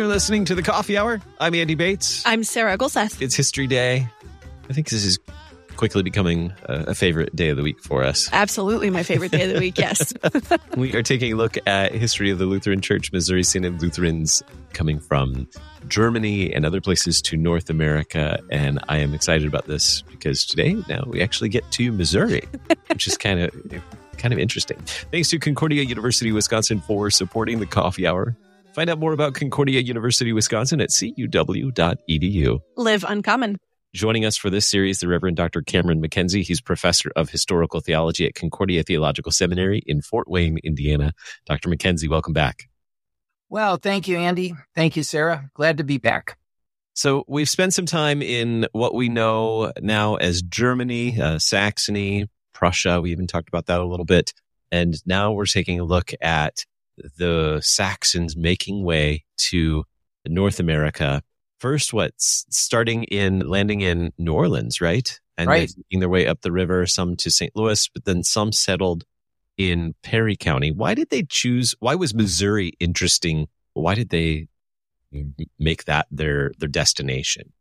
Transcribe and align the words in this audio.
You're 0.00 0.08
listening 0.08 0.46
to 0.46 0.54
the 0.54 0.62
Coffee 0.62 0.96
Hour. 0.96 1.20
I'm 1.38 1.54
Andy 1.54 1.74
Bates. 1.74 2.24
I'm 2.24 2.42
Sarah 2.42 2.78
Gulseth. 2.78 3.20
It's 3.20 3.34
History 3.34 3.66
Day. 3.66 4.08
I 4.70 4.72
think 4.72 4.88
this 4.88 5.04
is 5.04 5.18
quickly 5.76 6.02
becoming 6.02 6.54
a, 6.64 6.84
a 6.84 6.94
favorite 6.94 7.36
day 7.36 7.50
of 7.50 7.58
the 7.58 7.62
week 7.62 7.78
for 7.82 8.02
us. 8.02 8.26
Absolutely 8.32 8.88
my 8.88 9.02
favorite 9.02 9.30
day 9.30 9.42
of 9.42 9.52
the 9.52 9.60
week, 9.60 9.76
yes. 9.76 10.14
we 10.78 10.94
are 10.96 11.02
taking 11.02 11.34
a 11.34 11.36
look 11.36 11.58
at 11.66 11.92
history 11.92 12.30
of 12.30 12.38
the 12.38 12.46
Lutheran 12.46 12.80
Church, 12.80 13.12
Missouri 13.12 13.42
Synod 13.42 13.82
Lutherans 13.82 14.42
coming 14.72 15.00
from 15.00 15.46
Germany 15.88 16.50
and 16.50 16.64
other 16.64 16.80
places 16.80 17.20
to 17.20 17.36
North 17.36 17.68
America. 17.68 18.40
And 18.50 18.82
I 18.88 19.00
am 19.00 19.12
excited 19.12 19.46
about 19.46 19.66
this 19.66 20.00
because 20.00 20.46
today 20.46 20.82
now 20.88 21.04
we 21.08 21.20
actually 21.20 21.50
get 21.50 21.70
to 21.72 21.92
Missouri, 21.92 22.48
which 22.86 23.06
is 23.06 23.18
kind 23.18 23.38
of 23.38 23.82
kind 24.16 24.32
of 24.32 24.40
interesting. 24.40 24.78
Thanks 25.12 25.28
to 25.28 25.38
Concordia 25.38 25.82
University 25.82 26.32
Wisconsin 26.32 26.80
for 26.80 27.10
supporting 27.10 27.60
the 27.60 27.66
coffee 27.66 28.06
hour. 28.06 28.34
Find 28.74 28.88
out 28.88 28.98
more 28.98 29.12
about 29.12 29.34
Concordia 29.34 29.80
University 29.80 30.32
Wisconsin 30.32 30.80
at 30.80 30.90
cuw.edu. 30.90 32.60
Live 32.76 33.04
uncommon. 33.08 33.58
Joining 33.92 34.24
us 34.24 34.36
for 34.36 34.50
this 34.50 34.68
series, 34.68 35.00
the 35.00 35.08
Reverend 35.08 35.36
Dr. 35.36 35.62
Cameron 35.62 36.00
MacKenzie. 36.00 36.44
He's 36.44 36.60
professor 36.60 37.10
of 37.16 37.30
historical 37.30 37.80
theology 37.80 38.24
at 38.26 38.36
Concordia 38.36 38.84
Theological 38.84 39.32
Seminary 39.32 39.82
in 39.84 40.00
Fort 40.00 40.30
Wayne, 40.30 40.58
Indiana. 40.62 41.12
Dr. 41.44 41.68
MacKenzie, 41.68 42.08
welcome 42.08 42.32
back. 42.32 42.68
Well, 43.48 43.78
thank 43.78 44.06
you, 44.06 44.16
Andy. 44.16 44.54
Thank 44.76 44.94
you, 44.94 45.02
Sarah. 45.02 45.50
Glad 45.54 45.78
to 45.78 45.84
be 45.84 45.98
back. 45.98 46.38
So 46.94 47.24
we've 47.26 47.48
spent 47.48 47.74
some 47.74 47.86
time 47.86 48.22
in 48.22 48.68
what 48.70 48.94
we 48.94 49.08
know 49.08 49.72
now 49.80 50.14
as 50.14 50.42
Germany, 50.42 51.20
uh, 51.20 51.40
Saxony, 51.40 52.28
Prussia. 52.52 53.00
We 53.00 53.10
even 53.10 53.26
talked 53.26 53.48
about 53.48 53.66
that 53.66 53.80
a 53.80 53.84
little 53.84 54.04
bit. 54.04 54.32
And 54.70 54.94
now 55.04 55.32
we're 55.32 55.46
taking 55.46 55.80
a 55.80 55.84
look 55.84 56.12
at 56.20 56.64
the 57.16 57.60
Saxons 57.62 58.36
making 58.36 58.84
way 58.84 59.24
to 59.48 59.84
North 60.26 60.60
America. 60.60 61.22
First, 61.58 61.92
what's 61.92 62.46
starting 62.50 63.04
in 63.04 63.40
landing 63.40 63.80
in 63.80 64.12
New 64.18 64.32
Orleans, 64.32 64.80
right? 64.80 65.18
And 65.36 65.48
right. 65.48 65.70
making 65.76 66.00
their 66.00 66.08
way 66.08 66.26
up 66.26 66.42
the 66.42 66.52
river, 66.52 66.86
some 66.86 67.16
to 67.16 67.30
St. 67.30 67.54
Louis, 67.54 67.88
but 67.88 68.04
then 68.04 68.22
some 68.22 68.52
settled 68.52 69.04
in 69.56 69.94
Perry 70.02 70.36
County. 70.36 70.70
Why 70.70 70.94
did 70.94 71.10
they 71.10 71.22
choose? 71.22 71.74
Why 71.80 71.94
was 71.94 72.14
Missouri 72.14 72.72
interesting? 72.80 73.48
Why 73.72 73.94
did 73.94 74.10
they 74.10 74.48
make 75.58 75.84
that 75.84 76.06
their 76.10 76.52
their 76.58 76.68
destination? 76.68 77.52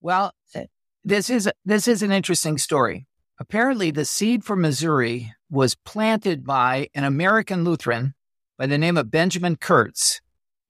Well, 0.00 0.32
eh, 0.54 0.66
this 1.04 1.30
is 1.30 1.50
this 1.64 1.88
is 1.88 2.02
an 2.02 2.12
interesting 2.12 2.58
story. 2.58 3.06
Apparently, 3.40 3.90
the 3.90 4.04
seed 4.04 4.44
for 4.44 4.56
Missouri 4.56 5.32
was 5.50 5.74
planted 5.74 6.44
by 6.44 6.88
an 6.94 7.04
American 7.04 7.64
Lutheran 7.64 8.14
by 8.58 8.66
the 8.66 8.76
name 8.76 8.96
of 8.96 9.10
Benjamin 9.10 9.56
Kurtz. 9.56 10.20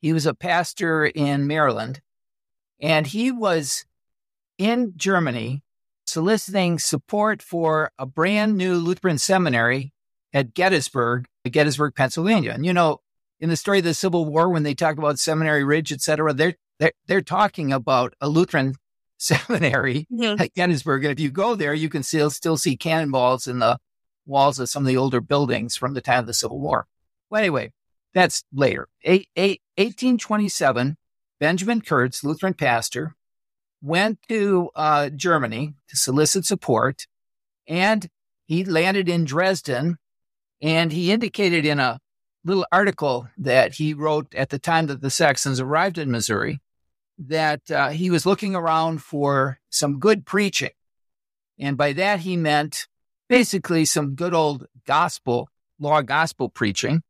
He 0.00 0.12
was 0.12 0.26
a 0.26 0.34
pastor 0.34 1.06
in 1.06 1.46
Maryland, 1.46 2.00
and 2.80 3.06
he 3.06 3.32
was 3.32 3.84
in 4.58 4.92
Germany 4.96 5.62
soliciting 6.06 6.78
support 6.78 7.42
for 7.42 7.90
a 7.98 8.06
brand 8.06 8.56
new 8.56 8.74
Lutheran 8.74 9.18
seminary 9.18 9.92
at 10.32 10.54
Gettysburg, 10.54 11.26
Gettysburg, 11.50 11.94
Pennsylvania. 11.94 12.52
And 12.52 12.64
you 12.64 12.72
know, 12.72 13.00
in 13.40 13.48
the 13.48 13.56
story 13.56 13.78
of 13.78 13.84
the 13.84 13.94
Civil 13.94 14.24
War, 14.24 14.48
when 14.48 14.62
they 14.62 14.74
talk 14.74 14.98
about 14.98 15.18
Seminary 15.18 15.64
Ridge, 15.64 15.92
et 15.92 16.00
cetera, 16.00 16.32
they're, 16.32 16.54
they're, 16.78 16.92
they're 17.06 17.22
talking 17.22 17.72
about 17.72 18.14
a 18.20 18.28
Lutheran 18.28 18.74
seminary 19.18 20.06
mm-hmm. 20.12 20.40
at 20.40 20.54
Gettysburg. 20.54 21.04
And 21.04 21.12
if 21.12 21.20
you 21.20 21.30
go 21.30 21.54
there, 21.54 21.74
you 21.74 21.88
can 21.88 22.02
still, 22.02 22.30
still 22.30 22.56
see 22.56 22.76
cannonballs 22.76 23.46
in 23.46 23.58
the 23.58 23.78
walls 24.26 24.58
of 24.58 24.68
some 24.68 24.84
of 24.84 24.86
the 24.86 24.96
older 24.96 25.20
buildings 25.20 25.76
from 25.76 25.94
the 25.94 26.00
time 26.00 26.20
of 26.20 26.26
the 26.26 26.34
Civil 26.34 26.60
War. 26.60 26.86
Well, 27.30 27.40
anyway, 27.40 27.72
that's 28.18 28.42
later. 28.52 28.88
A, 29.06 29.24
1827, 29.36 30.96
Benjamin 31.38 31.80
Kurtz, 31.80 32.24
Lutheran 32.24 32.54
pastor, 32.54 33.14
went 33.80 34.18
to 34.28 34.70
uh, 34.74 35.08
Germany 35.10 35.74
to 35.88 35.96
solicit 35.96 36.44
support, 36.44 37.06
and 37.68 38.08
he 38.46 38.64
landed 38.64 39.08
in 39.08 39.24
Dresden. 39.24 39.98
And 40.60 40.90
he 40.90 41.12
indicated 41.12 41.64
in 41.64 41.78
a 41.78 42.00
little 42.44 42.66
article 42.72 43.28
that 43.38 43.74
he 43.74 43.94
wrote 43.94 44.34
at 44.34 44.50
the 44.50 44.58
time 44.58 44.88
that 44.88 45.00
the 45.00 45.10
Saxons 45.10 45.60
arrived 45.60 45.98
in 45.98 46.10
Missouri 46.10 46.60
that 47.18 47.70
uh, 47.70 47.90
he 47.90 48.10
was 48.10 48.26
looking 48.26 48.56
around 48.56 49.00
for 49.00 49.60
some 49.70 50.00
good 50.00 50.26
preaching. 50.26 50.70
And 51.58 51.76
by 51.76 51.92
that, 51.92 52.20
he 52.20 52.36
meant 52.36 52.88
basically 53.28 53.84
some 53.84 54.16
good 54.16 54.34
old 54.34 54.66
gospel, 54.86 55.48
law 55.78 56.02
gospel 56.02 56.48
preaching. 56.48 57.02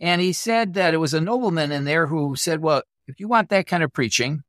And 0.00 0.20
he 0.20 0.32
said 0.32 0.74
that 0.74 0.94
it 0.94 0.98
was 0.98 1.12
a 1.12 1.20
nobleman 1.20 1.72
in 1.72 1.84
there 1.84 2.06
who 2.06 2.34
said, 2.34 2.60
Well, 2.60 2.82
if 3.06 3.20
you 3.20 3.28
want 3.28 3.50
that 3.50 3.66
kind 3.66 3.82
of 3.82 3.92
preaching, 3.92 4.42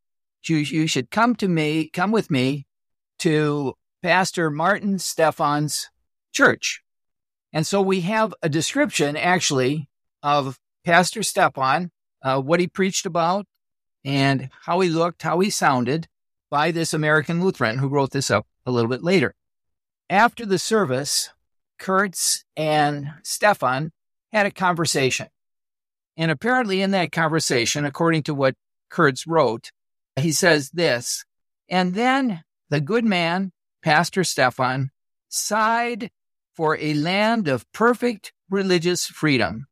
you, 0.43 0.57
you 0.57 0.87
should 0.87 1.11
come 1.11 1.35
to 1.35 1.47
me, 1.47 1.89
come 1.89 2.11
with 2.11 2.31
me 2.31 2.65
to 3.19 3.73
Pastor 4.01 4.49
Martin 4.49 4.97
Stephan's 4.97 5.89
church. 6.31 6.81
And 7.53 7.67
so 7.67 7.81
we 7.81 8.01
have 8.01 8.33
a 8.41 8.49
description 8.49 9.17
actually 9.17 9.89
of 10.23 10.57
Pastor 10.85 11.21
Stephan, 11.21 11.91
uh, 12.23 12.41
what 12.41 12.59
he 12.59 12.67
preached 12.67 13.05
about, 13.05 13.45
and 14.03 14.49
how 14.63 14.79
he 14.79 14.89
looked, 14.89 15.21
how 15.21 15.39
he 15.39 15.49
sounded 15.49 16.07
by 16.49 16.71
this 16.71 16.93
American 16.93 17.43
Lutheran 17.43 17.77
who 17.77 17.87
wrote 17.87 18.11
this 18.11 18.31
up 18.31 18.47
a 18.65 18.71
little 18.71 18.89
bit 18.89 19.03
later. 19.03 19.35
After 20.09 20.45
the 20.45 20.59
service, 20.59 21.29
Kurtz 21.77 22.45
and 22.55 23.13
Stephan 23.23 23.91
had 24.31 24.45
a 24.45 24.51
conversation. 24.51 25.27
And 26.17 26.29
apparently, 26.29 26.81
in 26.81 26.91
that 26.91 27.11
conversation, 27.11 27.85
according 27.85 28.23
to 28.23 28.33
what 28.33 28.55
Kurtz 28.89 29.25
wrote, 29.25 29.71
he 30.19 30.31
says 30.31 30.71
this, 30.71 31.23
and 31.69 31.93
then 31.93 32.43
the 32.69 32.81
good 32.81 33.05
man, 33.05 33.51
Pastor 33.81 34.23
Stephan, 34.23 34.91
sighed 35.29 36.11
for 36.53 36.77
a 36.77 36.93
land 36.93 37.47
of 37.47 37.71
perfect 37.71 38.33
religious 38.49 39.07
freedom 39.07 39.67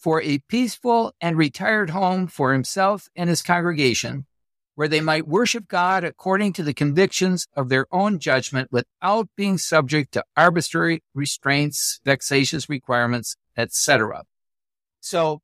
for 0.00 0.22
a 0.22 0.38
peaceful 0.48 1.12
and 1.20 1.36
retired 1.36 1.90
home 1.90 2.26
for 2.26 2.52
himself 2.52 3.08
and 3.14 3.28
his 3.28 3.42
congregation, 3.42 4.26
where 4.74 4.88
they 4.88 5.00
might 5.00 5.28
worship 5.28 5.68
God 5.68 6.04
according 6.04 6.54
to 6.54 6.62
the 6.62 6.72
convictions 6.72 7.46
of 7.54 7.68
their 7.68 7.86
own 7.92 8.18
judgment 8.18 8.72
without 8.72 9.28
being 9.36 9.58
subject 9.58 10.12
to 10.12 10.24
arbitrary 10.36 11.02
restraints, 11.14 12.00
vexatious 12.04 12.68
requirements, 12.68 13.36
etc. 13.56 14.24
So 15.00 15.42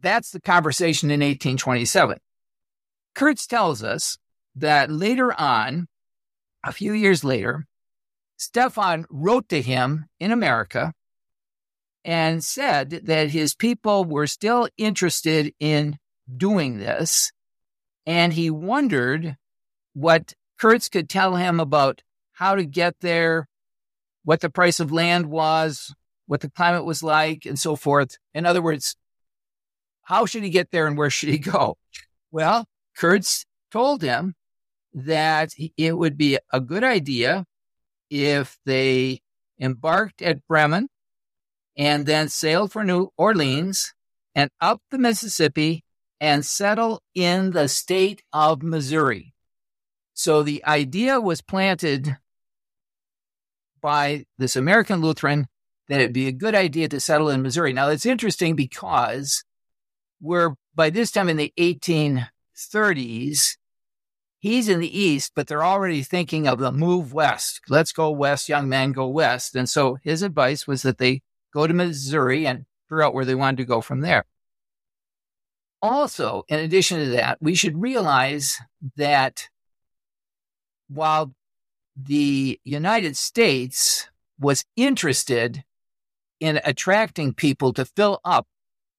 that's 0.00 0.30
the 0.30 0.40
conversation 0.40 1.10
in 1.10 1.20
1827. 1.20 2.18
Kurtz 3.14 3.46
tells 3.46 3.82
us 3.82 4.18
that 4.54 4.90
later 4.90 5.32
on, 5.40 5.88
a 6.62 6.72
few 6.72 6.92
years 6.92 7.24
later, 7.24 7.66
Stephan 8.36 9.06
wrote 9.08 9.48
to 9.48 9.62
him 9.62 10.06
in 10.20 10.30
America 10.30 10.92
and 12.04 12.44
said 12.44 12.90
that 12.90 13.30
his 13.30 13.54
people 13.54 14.04
were 14.04 14.26
still 14.26 14.68
interested 14.76 15.52
in 15.58 15.98
doing 16.36 16.78
this. 16.78 17.32
And 18.04 18.32
he 18.32 18.50
wondered 18.50 19.36
what 19.94 20.34
Kurtz 20.58 20.88
could 20.88 21.08
tell 21.08 21.36
him 21.36 21.58
about 21.58 22.02
how 22.32 22.54
to 22.54 22.64
get 22.64 23.00
there, 23.00 23.48
what 24.24 24.40
the 24.40 24.50
price 24.50 24.78
of 24.78 24.92
land 24.92 25.26
was, 25.26 25.94
what 26.26 26.40
the 26.40 26.50
climate 26.50 26.84
was 26.84 27.02
like, 27.02 27.46
and 27.46 27.58
so 27.58 27.76
forth. 27.76 28.18
In 28.34 28.46
other 28.46 28.62
words, 28.62 28.94
how 30.06 30.24
should 30.24 30.44
he 30.44 30.50
get 30.50 30.70
there 30.70 30.86
and 30.86 30.96
where 30.96 31.10
should 31.10 31.28
he 31.28 31.38
go? 31.38 31.76
Well, 32.30 32.66
Kurtz 32.96 33.44
told 33.72 34.02
him 34.02 34.34
that 34.94 35.50
it 35.76 35.98
would 35.98 36.16
be 36.16 36.38
a 36.52 36.60
good 36.60 36.84
idea 36.84 37.44
if 38.08 38.56
they 38.64 39.20
embarked 39.60 40.22
at 40.22 40.46
Bremen 40.46 40.88
and 41.76 42.06
then 42.06 42.28
sailed 42.28 42.70
for 42.70 42.84
New 42.84 43.08
Orleans 43.18 43.94
and 44.34 44.48
up 44.60 44.80
the 44.92 44.98
Mississippi 44.98 45.82
and 46.20 46.46
settle 46.46 47.02
in 47.14 47.50
the 47.50 47.66
state 47.66 48.22
of 48.32 48.62
Missouri. 48.62 49.34
So 50.14 50.44
the 50.44 50.64
idea 50.64 51.20
was 51.20 51.42
planted 51.42 52.16
by 53.82 54.24
this 54.38 54.54
American 54.54 55.00
Lutheran 55.00 55.48
that 55.88 56.00
it'd 56.00 56.12
be 56.12 56.28
a 56.28 56.32
good 56.32 56.54
idea 56.54 56.88
to 56.88 57.00
settle 57.00 57.28
in 57.28 57.42
Missouri. 57.42 57.72
Now 57.72 57.88
it's 57.88 58.06
interesting 58.06 58.54
because 58.54 59.42
we're 60.20 60.54
by 60.74 60.90
this 60.90 61.10
time 61.10 61.28
in 61.28 61.36
the 61.36 61.52
1830s. 61.58 63.56
He's 64.38 64.68
in 64.68 64.80
the 64.80 64.98
east, 64.98 65.32
but 65.34 65.46
they're 65.48 65.64
already 65.64 66.02
thinking 66.02 66.46
of 66.46 66.58
the 66.58 66.70
move 66.70 67.12
west. 67.12 67.62
Let's 67.68 67.92
go 67.92 68.10
west, 68.10 68.48
young 68.48 68.68
man, 68.68 68.92
go 68.92 69.08
west. 69.08 69.56
And 69.56 69.68
so 69.68 69.98
his 70.02 70.22
advice 70.22 70.66
was 70.66 70.82
that 70.82 70.98
they 70.98 71.22
go 71.52 71.66
to 71.66 71.74
Missouri 71.74 72.46
and 72.46 72.66
figure 72.88 73.02
out 73.02 73.14
where 73.14 73.24
they 73.24 73.34
wanted 73.34 73.56
to 73.58 73.64
go 73.64 73.80
from 73.80 74.02
there. 74.02 74.24
Also, 75.82 76.44
in 76.48 76.60
addition 76.60 76.98
to 76.98 77.06
that, 77.10 77.38
we 77.40 77.54
should 77.54 77.80
realize 77.80 78.58
that 78.96 79.48
while 80.88 81.34
the 81.96 82.60
United 82.64 83.16
States 83.16 84.08
was 84.38 84.64
interested 84.76 85.64
in 86.40 86.60
attracting 86.64 87.32
people 87.32 87.72
to 87.72 87.84
fill 87.84 88.20
up 88.24 88.46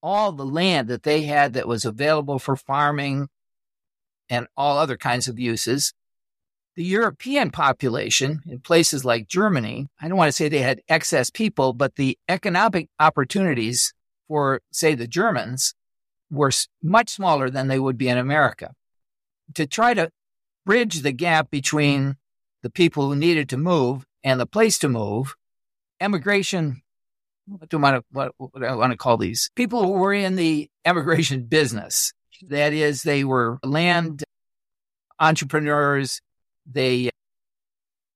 all 0.02 0.32
the 0.32 0.46
land 0.46 0.88
that 0.88 1.04
they 1.04 1.24
had 1.24 1.54
that 1.54 1.68
was 1.68 1.86
available 1.86 2.40
for 2.40 2.56
farming 2.56 3.28
and 4.30 4.48
all 4.56 4.78
other 4.78 4.98
kinds 4.98 5.28
of 5.28 5.40
uses. 5.40 5.94
The 6.76 6.84
European 6.84 7.50
population 7.50 8.42
in 8.46 8.60
places 8.60 9.04
like 9.04 9.28
Germany, 9.28 9.88
I 10.00 10.08
don't 10.08 10.18
want 10.18 10.30
to 10.30 10.32
say 10.34 10.48
they 10.48 10.60
had 10.60 10.82
excess 10.88 11.30
people, 11.30 11.74
but 11.74 11.96
the 11.96 12.18
economic 12.30 12.90
opportunities 13.00 13.94
for, 14.28 14.62
say, 14.72 14.94
the 14.94 15.08
Germans 15.08 15.74
were 16.30 16.52
much 16.84 17.10
smaller 17.10 17.50
than 17.50 17.68
they 17.68 17.80
would 17.80 17.98
be 17.98 18.10
in 18.10 18.18
America. 18.18 18.74
To 19.56 19.66
try 19.66 19.94
to 19.94 20.12
bridge 20.66 21.02
the 21.02 21.14
gap 21.14 21.50
between 21.50 22.18
the 22.62 22.70
people 22.70 23.08
who 23.08 23.16
needed 23.16 23.50
to 23.50 23.58
move 23.58 24.06
and 24.24 24.40
the 24.40 24.46
place 24.46 24.78
to 24.80 24.90
move, 24.90 25.36
emigration, 26.00 26.82
what 27.48 27.70
do 27.70 27.78
I 27.78 27.82
want 27.82 27.96
to, 27.96 28.04
what, 28.12 28.64
I 28.64 28.76
want 28.76 28.92
to 28.92 28.98
call 28.98 29.18
these? 29.18 29.50
People 29.56 29.84
who 29.84 29.92
were 29.92 30.14
in 30.14 30.36
the 30.36 30.70
emigration 30.86 31.46
business. 31.46 32.14
That 32.50 32.74
is, 32.74 33.04
they 33.04 33.24
were 33.24 33.58
land 33.64 34.24
entrepreneurs. 35.20 36.22
They 36.70 37.10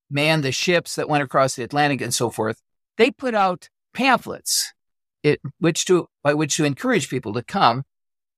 manned 0.10 0.44
the 0.44 0.52
ships 0.52 0.96
that 0.96 1.10
went 1.10 1.24
across 1.24 1.56
the 1.56 1.64
Atlantic 1.64 2.02
and 2.02 2.14
so 2.14 2.30
forth. 2.30 2.62
They 2.98 3.10
put 3.10 3.34
out 3.34 3.70
pamphlets, 3.94 4.74
it, 5.24 5.42
which 5.60 5.86
to, 5.86 6.08
by 6.24 6.34
which 6.34 6.58
to 6.58 6.66
encourage 6.66 7.10
people 7.10 7.34
to 7.34 7.44
come. 7.44 7.84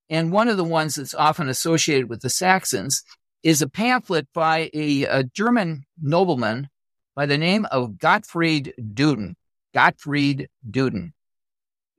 And 0.10 0.31
one 0.31 0.48
of 0.48 0.57
the 0.57 0.63
ones 0.63 0.96
that's 0.96 1.16
often 1.16 1.50
associated 1.50 2.10
with 2.10 2.22
the 2.22 2.30
Saxons 2.30 3.04
is 3.42 3.62
a 3.62 3.69
pamphlet 3.69 4.28
by 4.34 4.69
a, 4.74 5.04
a 5.06 5.24
German 5.24 5.84
nobleman 6.01 6.69
by 7.16 7.25
the 7.25 7.38
name 7.38 7.66
of 7.72 7.98
Gottfried 7.98 8.74
Duden. 8.80 9.36
Gottfried 9.74 10.50
Duden. 10.70 11.14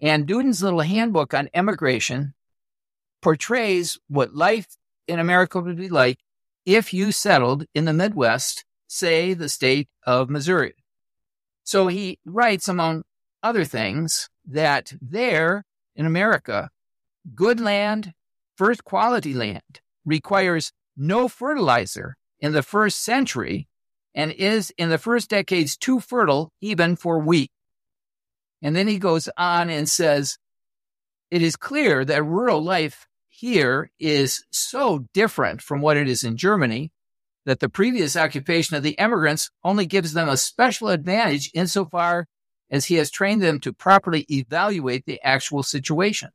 And 0.01 0.27
Duden's 0.27 0.63
little 0.63 0.81
handbook 0.81 1.35
on 1.35 1.49
emigration 1.55 2.35
portrays 3.23 3.99
what 4.09 4.35
life 4.35 4.67
in 5.09 5.19
America 5.19 5.61
would 5.61 5.77
be 5.77 5.89
like 5.89 6.19
if 6.67 6.95
you 6.95 7.13
settled 7.13 7.67
in 7.75 7.85
the 7.85 7.93
Midwest, 7.93 8.65
say 8.87 9.35
the 9.35 9.49
state 9.49 9.89
of 10.07 10.31
Missouri. 10.31 10.75
So 11.63 11.89
he 11.89 12.19
writes, 12.25 12.69
among 12.69 13.05
other 13.43 13.65
things, 13.65 14.29
that 14.47 14.95
there 15.01 15.65
in 15.97 16.07
America, 16.07 16.71
good 17.35 17.61
land, 17.61 18.13
first 18.57 18.85
quality 18.85 19.35
land, 19.35 19.81
requires 20.05 20.73
no 20.97 21.29
fertilizer 21.29 22.17
in 22.41 22.53
the 22.53 22.63
first 22.63 23.03
century 23.03 23.69
and 24.15 24.31
is 24.33 24.73
in 24.77 24.91
the 24.91 24.99
first 24.99 25.31
decades 25.31 25.77
too 25.77 26.01
fertile 26.01 26.53
even 26.61 26.97
for 26.97 27.19
wheat. 27.19 27.51
And 28.65 28.75
then 28.75 28.89
he 28.89 28.99
goes 28.99 29.29
on 29.37 29.69
and 29.69 29.87
says, 29.87 30.39
it 31.31 31.43
is 31.43 31.55
clear 31.55 32.03
that 32.05 32.25
rural 32.25 32.63
life 32.63 33.07
here 33.29 33.91
is 34.01 34.45
so 34.51 35.07
different 35.13 35.61
from 35.61 35.83
what 35.83 35.99
it 35.99 36.09
is 36.09 36.25
in 36.25 36.39
Germany 36.39 36.91
that 37.45 37.61
the 37.61 37.69
previous 37.69 38.17
occupation 38.17 38.75
of 38.75 38.83
the 38.83 38.93
immigrants 38.93 39.51
only 39.63 39.85
gives 39.85 40.15
them 40.15 40.31
a 40.31 40.39
special 40.39 40.89
advantage 40.89 41.51
insofar 41.53 42.27
as 42.71 42.87
he 42.87 42.95
has 42.95 43.11
trained 43.11 43.43
them 43.43 43.61
to 43.61 43.73
properly 43.73 44.25
evaluate 44.31 45.05
the 45.05 45.21
actual 45.23 45.63
situation. 45.63 46.31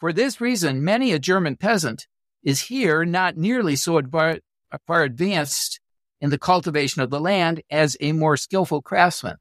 For 0.00 0.12
this 0.12 0.40
reason, 0.40 0.82
many 0.82 1.12
a 1.12 1.18
German 1.20 1.54
peasant 1.54 2.08
is 2.42 2.62
here 2.62 3.04
not 3.04 3.36
nearly 3.36 3.76
so 3.76 4.02
far 4.02 5.02
advanced 5.02 5.80
in 6.20 6.30
the 6.30 6.38
cultivation 6.38 7.02
of 7.02 7.10
the 7.10 7.20
land 7.20 7.62
as 7.70 7.96
a 8.00 8.10
more 8.10 8.36
skillful 8.36 8.82
craftsman. 8.82 9.36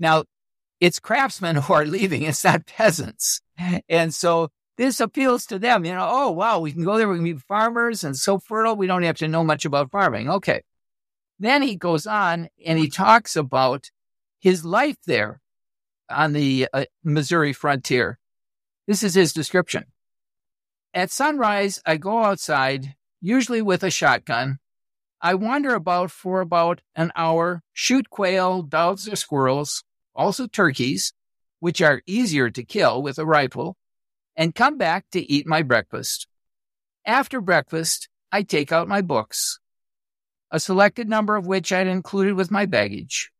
Now, 0.00 0.24
it's 0.80 1.00
craftsmen 1.00 1.56
who 1.56 1.72
are 1.72 1.84
leaving, 1.84 2.22
it's 2.22 2.44
not 2.44 2.66
peasants. 2.66 3.40
And 3.88 4.14
so 4.14 4.50
this 4.76 5.00
appeals 5.00 5.44
to 5.46 5.58
them. 5.58 5.84
You 5.84 5.94
know, 5.94 6.08
oh, 6.08 6.30
wow, 6.30 6.60
we 6.60 6.72
can 6.72 6.84
go 6.84 6.96
there, 6.96 7.08
we 7.08 7.16
can 7.16 7.24
be 7.24 7.34
farmers 7.34 8.04
and 8.04 8.16
so 8.16 8.38
fertile, 8.38 8.76
we 8.76 8.86
don't 8.86 9.02
have 9.02 9.16
to 9.18 9.28
know 9.28 9.44
much 9.44 9.64
about 9.64 9.90
farming. 9.90 10.30
Okay. 10.30 10.62
Then 11.38 11.62
he 11.62 11.76
goes 11.76 12.06
on 12.06 12.48
and 12.64 12.78
he 12.78 12.88
talks 12.88 13.36
about 13.36 13.90
his 14.40 14.64
life 14.64 14.96
there 15.06 15.40
on 16.10 16.32
the 16.32 16.68
uh, 16.72 16.84
Missouri 17.04 17.52
frontier. 17.52 18.18
This 18.86 19.02
is 19.02 19.14
his 19.14 19.32
description. 19.32 19.84
At 20.94 21.10
sunrise, 21.10 21.82
I 21.84 21.96
go 21.96 22.24
outside, 22.24 22.94
usually 23.20 23.62
with 23.62 23.82
a 23.82 23.90
shotgun. 23.90 24.58
I 25.20 25.34
wander 25.34 25.74
about 25.74 26.10
for 26.10 26.40
about 26.40 26.80
an 26.96 27.12
hour, 27.14 27.62
shoot 27.72 28.08
quail, 28.08 28.62
doves, 28.62 29.08
or 29.08 29.16
squirrels, 29.16 29.84
also 30.18 30.46
turkeys, 30.46 31.14
which 31.60 31.80
are 31.80 32.02
easier 32.04 32.50
to 32.50 32.64
kill 32.64 33.00
with 33.00 33.18
a 33.18 33.24
rifle, 33.24 33.78
and 34.36 34.54
come 34.54 34.76
back 34.76 35.06
to 35.12 35.32
eat 35.32 35.46
my 35.46 35.62
breakfast. 35.62 36.26
After 37.06 37.40
breakfast, 37.40 38.08
I 38.30 38.42
take 38.42 38.70
out 38.72 38.88
my 38.88 39.00
books, 39.00 39.60
a 40.50 40.60
selected 40.60 41.08
number 41.08 41.36
of 41.36 41.46
which 41.46 41.72
I'd 41.72 41.86
included 41.86 42.34
with 42.34 42.50
my 42.50 42.66
baggage. 42.66 43.30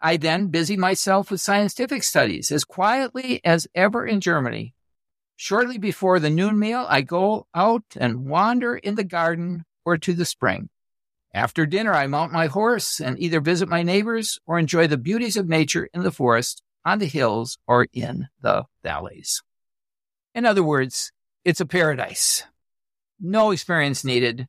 I 0.00 0.16
then 0.16 0.48
busy 0.48 0.76
myself 0.76 1.30
with 1.30 1.40
scientific 1.40 2.02
studies 2.02 2.50
as 2.50 2.64
quietly 2.64 3.40
as 3.44 3.68
ever 3.74 4.04
in 4.04 4.20
Germany. 4.20 4.74
Shortly 5.36 5.78
before 5.78 6.18
the 6.18 6.30
noon 6.30 6.58
meal, 6.58 6.86
I 6.88 7.02
go 7.02 7.46
out 7.54 7.84
and 7.96 8.26
wander 8.26 8.76
in 8.76 8.96
the 8.96 9.04
garden 9.04 9.64
or 9.84 9.98
to 9.98 10.12
the 10.12 10.24
spring. 10.24 10.70
After 11.34 11.64
dinner, 11.64 11.94
I 11.94 12.06
mount 12.06 12.32
my 12.32 12.46
horse 12.46 13.00
and 13.00 13.18
either 13.18 13.40
visit 13.40 13.68
my 13.68 13.82
neighbors 13.82 14.38
or 14.46 14.58
enjoy 14.58 14.86
the 14.86 14.98
beauties 14.98 15.36
of 15.36 15.48
nature 15.48 15.88
in 15.94 16.02
the 16.02 16.10
forest, 16.10 16.62
on 16.84 16.98
the 16.98 17.06
hills, 17.06 17.58
or 17.66 17.86
in 17.92 18.28
the 18.40 18.64
valleys. 18.82 19.42
In 20.34 20.44
other 20.44 20.62
words, 20.62 21.10
it's 21.44 21.60
a 21.60 21.66
paradise. 21.66 22.44
No 23.18 23.50
experience 23.50 24.04
needed. 24.04 24.46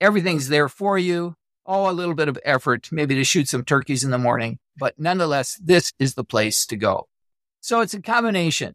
Everything's 0.00 0.48
there 0.48 0.68
for 0.68 0.98
you. 0.98 1.34
Oh, 1.64 1.88
a 1.88 1.92
little 1.92 2.14
bit 2.14 2.28
of 2.28 2.38
effort, 2.44 2.88
maybe 2.90 3.14
to 3.14 3.22
shoot 3.22 3.48
some 3.48 3.64
turkeys 3.64 4.02
in 4.02 4.10
the 4.10 4.18
morning, 4.18 4.58
but 4.76 4.98
nonetheless, 4.98 5.60
this 5.62 5.92
is 6.00 6.14
the 6.14 6.24
place 6.24 6.66
to 6.66 6.76
go. 6.76 7.06
So 7.60 7.80
it's 7.80 7.94
a 7.94 8.02
combination. 8.02 8.74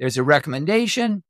There's 0.00 0.16
a 0.16 0.24
recommendation. 0.24 1.22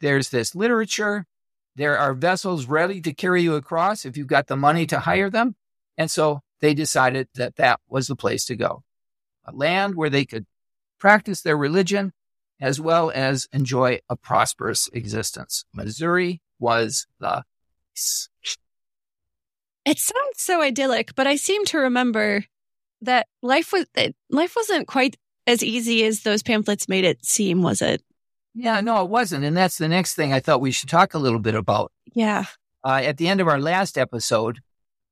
There's 0.00 0.28
this 0.28 0.54
literature. 0.54 1.26
There 1.74 1.98
are 1.98 2.14
vessels 2.14 2.66
ready 2.66 3.00
to 3.00 3.14
carry 3.14 3.42
you 3.42 3.54
across 3.54 4.04
if 4.04 4.16
you've 4.16 4.26
got 4.26 4.46
the 4.46 4.56
money 4.56 4.86
to 4.86 5.00
hire 5.00 5.30
them. 5.30 5.56
And 5.96 6.10
so 6.10 6.40
they 6.60 6.74
decided 6.74 7.28
that 7.34 7.56
that 7.56 7.80
was 7.88 8.06
the 8.06 8.16
place 8.16 8.44
to 8.46 8.56
go. 8.56 8.82
A 9.44 9.52
land 9.52 9.94
where 9.94 10.10
they 10.10 10.24
could 10.24 10.46
practice 10.98 11.42
their 11.42 11.56
religion 11.56 12.12
as 12.60 12.80
well 12.80 13.10
as 13.12 13.48
enjoy 13.52 13.98
a 14.08 14.16
prosperous 14.16 14.88
existence. 14.92 15.64
Missouri 15.74 16.40
was 16.60 17.06
the 17.18 17.42
place. 17.92 18.28
It 19.84 19.98
sounds 19.98 20.36
so 20.36 20.62
idyllic, 20.62 21.14
but 21.16 21.26
I 21.26 21.34
seem 21.36 21.64
to 21.66 21.78
remember 21.78 22.44
that 23.00 23.26
life 23.42 23.72
was 23.72 23.86
life 24.30 24.54
wasn't 24.54 24.86
quite 24.86 25.16
as 25.46 25.64
easy 25.64 26.04
as 26.04 26.22
those 26.22 26.44
pamphlets 26.44 26.88
made 26.88 27.04
it 27.04 27.24
seem, 27.24 27.62
was 27.62 27.82
it? 27.82 28.00
Yeah, 28.54 28.80
no, 28.80 29.02
it 29.02 29.08
wasn't, 29.08 29.44
and 29.44 29.56
that's 29.56 29.78
the 29.78 29.88
next 29.88 30.14
thing 30.14 30.32
I 30.32 30.40
thought 30.40 30.60
we 30.60 30.72
should 30.72 30.88
talk 30.88 31.14
a 31.14 31.18
little 31.18 31.38
bit 31.38 31.54
about. 31.54 31.90
Yeah. 32.12 32.44
Uh, 32.84 33.00
at 33.02 33.16
the 33.16 33.28
end 33.28 33.40
of 33.40 33.48
our 33.48 33.60
last 33.60 33.96
episode, 33.96 34.60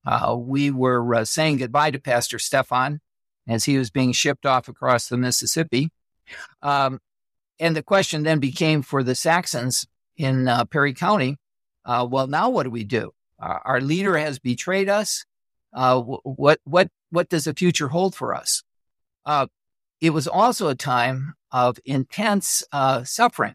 uh, 0.07 0.37
we 0.39 0.71
were 0.71 1.15
uh, 1.15 1.25
saying 1.25 1.59
goodbye 1.59 1.91
to 1.93 1.99
Pastor 1.99 2.39
Stephan 2.39 3.01
as 3.49 3.65
he 3.65 3.79
was 3.79 3.91
being 3.91 4.13
shipped 4.13 4.45
off 4.45 4.69
across 4.69 5.09
the 5.09 5.17
Mississippi. 5.17 5.91
Um, 6.63 7.01
and 7.59 7.77
the 7.77 7.83
question 7.83 8.23
then 8.23 8.39
became 8.39 8.83
for 8.83 9.03
the 9.03 9.15
Saxons 9.15 9.87
in 10.17 10.49
uh, 10.49 10.65
Perry 10.67 10.95
County, 10.95 11.37
uh, 11.85 12.07
well, 12.09 12.27
now 12.27 12.51
what 12.51 12.65
do 12.65 12.71
we 12.71 12.85
do? 12.85 13.13
Uh, 13.41 13.59
our 13.65 13.81
leader 13.81 14.17
has 14.17 14.39
betrayed 14.39 14.89
us. 14.89 15.25
Uh, 15.73 16.01
what 16.01 16.59
what 16.65 16.89
what 17.11 17.29
does 17.29 17.45
the 17.45 17.55
future 17.55 17.89
hold 17.89 18.15
for 18.15 18.35
us? 18.35 18.63
Uh, 19.25 19.47
it 20.01 20.11
was 20.11 20.27
also 20.27 20.69
a 20.69 20.75
time 20.75 21.35
of 21.53 21.79
intense 21.85 22.63
uh, 22.73 23.05
suffering. 23.05 23.55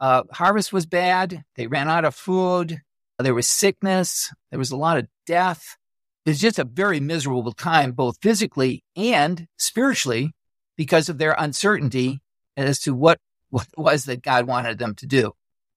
harvest 0.00 0.72
was 0.72 0.86
bad. 0.86 1.44
They 1.56 1.66
ran 1.66 1.88
out 1.88 2.04
of 2.04 2.14
food. 2.14 2.80
There 3.18 3.34
was 3.34 3.46
sickness. 3.46 4.32
There 4.50 4.58
was 4.58 4.70
a 4.70 4.76
lot 4.76 4.98
of 4.98 5.06
death. 5.26 5.76
It 6.24 6.30
was 6.30 6.40
just 6.40 6.58
a 6.58 6.64
very 6.64 7.00
miserable 7.00 7.52
time, 7.52 7.92
both 7.92 8.18
physically 8.22 8.82
and 8.96 9.46
spiritually, 9.58 10.32
because 10.76 11.08
of 11.08 11.18
their 11.18 11.34
uncertainty 11.38 12.20
as 12.56 12.80
to 12.80 12.94
what, 12.94 13.18
what 13.50 13.66
it 13.66 13.78
was 13.80 14.04
that 14.04 14.22
God 14.22 14.46
wanted 14.46 14.78
them 14.78 14.94
to 14.96 15.06
do. 15.06 15.32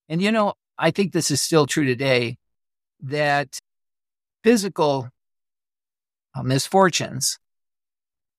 And, 0.10 0.22
you 0.22 0.32
know, 0.32 0.53
I 0.77 0.91
think 0.91 1.12
this 1.12 1.32
is 1.32 1.41
still 1.41 1.65
true 1.67 1.86
today 1.86 2.38
that 3.01 3.60
physical 4.44 5.10
uh, 6.34 6.44
misfortunes 6.44 7.38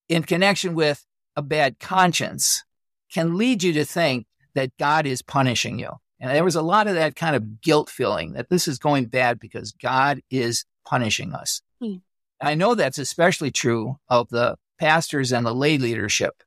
in 0.09 0.23
connection 0.23 0.75
with 0.75 1.05
a 1.37 1.43
bad 1.43 1.78
conscience 1.78 2.64
can 3.12 3.37
lead 3.37 3.62
you 3.62 3.73
to 3.75 3.85
think 3.85 4.27
that 4.55 4.77
God 4.79 5.07
is 5.07 5.23
punishing 5.23 5.79
you. 5.79 5.91
And 6.21 6.31
there 6.31 6.45
was 6.45 6.57
a 6.57 6.62
lot 6.62 6.88
of 6.88 6.95
that 6.95 7.17
kind 7.17 7.37
of 7.37 7.61
guilt 7.61 7.88
feeling 7.88 8.33
that 8.33 8.50
this 8.50 8.67
is 8.67 8.79
going 8.79 9.07
bad 9.07 9.38
because 9.38 9.73
God 9.73 10.21
is 10.31 10.65
punishing 10.85 11.33
us. 11.33 11.62
Hmm. 11.81 11.97
I 12.41 12.55
know 12.55 12.75
that's 12.75 12.99
especially 12.99 13.50
true 13.50 13.97
of 14.09 14.29
the 14.29 14.57
pastors 14.79 15.33
and 15.33 15.47
the 15.47 15.55
lay 15.55 15.79
leadership. 15.79 16.43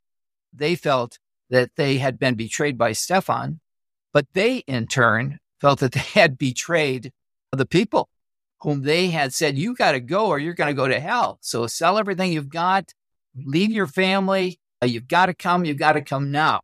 They 0.53 0.75
felt 0.75 1.20
that 1.50 1.72
they 1.75 1.98
had 1.98 2.18
been 2.18 2.36
betrayed 2.36 2.77
by 2.77 2.94
Stephan 2.94 3.60
But 4.13 4.27
they, 4.34 4.58
in 4.60 4.88
turn, 4.88 5.39
felt 5.60 5.80
that 5.80 5.91
they 5.91 6.00
had 6.00 6.38
betrayed 6.38 7.12
the 7.51 7.65
people 7.65 8.10
whom 8.62 8.84
they 8.84 9.08
had 9.08 9.34
said, 9.34 9.58
You 9.58 9.75
got 9.75 9.91
to 9.91 10.00
go 10.00 10.27
or 10.27 10.39
you're 10.39 10.53
going 10.53 10.70
to 10.70 10.74
go 10.74 10.88
to 10.88 11.00
hell. 11.00 11.39
So 11.41 11.68
sell 11.68 11.98
everything 11.98 12.32
you've 12.32 12.50
got, 12.50 12.94
leave 13.36 13.72
your 13.72 13.88
family. 13.88 14.60
Uh, 14.81 14.88
you've 14.88 15.07
got 15.07 15.27
to 15.27 15.33
come. 15.33 15.65
You've 15.65 15.77
got 15.77 15.93
to 15.93 16.01
come 16.01 16.31
now. 16.31 16.61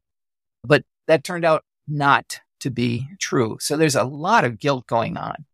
But 0.64 0.84
that 1.08 1.24
turned 1.24 1.46
out 1.46 1.64
not 1.88 2.40
to 2.60 2.70
be 2.70 3.08
true. 3.20 3.58
So 3.60 3.78
there's 3.78 3.96
a 3.96 4.04
lot 4.04 4.44
of 4.44 4.60
guilt 4.60 4.88
going 4.88 5.18
on. 5.18 5.46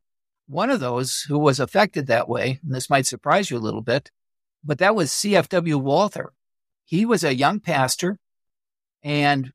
One 0.48 0.70
of 0.70 0.80
those 0.80 1.22
who 1.22 1.38
was 1.38 1.60
affected 1.60 2.08
that 2.08 2.30
way, 2.30 2.60
and 2.64 2.74
this 2.74 2.90
might 2.90 3.06
surprise 3.06 3.50
you 3.50 3.58
a 3.58 3.60
little 3.60 3.82
bit, 3.82 4.12
but 4.64 4.78
that 4.80 4.96
was 4.96 5.12
CFW 5.12 5.82
Walther. 5.82 6.34
He 6.86 7.06
was 7.06 7.24
a 7.24 7.36
young 7.36 7.60
pastor, 7.60 8.18
and 9.02 9.52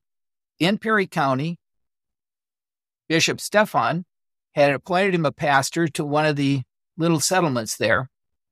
in 0.59 0.77
Perry 0.77 1.07
County, 1.07 1.59
Bishop 3.07 3.39
Stephan 3.39 4.05
had 4.53 4.71
appointed 4.71 5.15
him 5.15 5.25
a 5.25 5.31
pastor 5.31 5.87
to 5.87 6.05
one 6.05 6.25
of 6.25 6.35
the 6.35 6.63
little 6.97 7.19
settlements 7.19 7.77
there. 7.77 8.09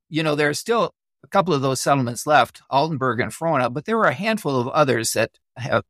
You 0.09 0.23
know, 0.23 0.35
there 0.35 0.49
are 0.49 0.53
still 0.53 0.93
a 1.24 1.27
couple 1.27 1.53
of 1.53 1.62
those 1.62 1.81
settlements 1.81 2.27
left, 2.27 2.62
Altenburg 2.71 3.21
and 3.21 3.31
Frohna, 3.31 3.74
but 3.74 3.86
there 3.86 3.97
were 3.97 4.05
a 4.05 4.13
handful 4.13 4.59
of 4.59 4.67
others 4.69 5.13
that 5.13 5.31
have 5.57 5.83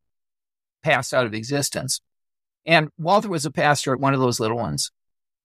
passed 0.84 1.14
out 1.14 1.26
of 1.26 1.34
existence. 1.34 2.02
And 2.66 2.90
Walther 2.98 3.30
was 3.30 3.46
a 3.46 3.52
pastor 3.52 3.94
at 3.94 4.00
one 4.00 4.14
of 4.14 4.20
those 4.20 4.40
little 4.40 4.58
ones. 4.58 4.92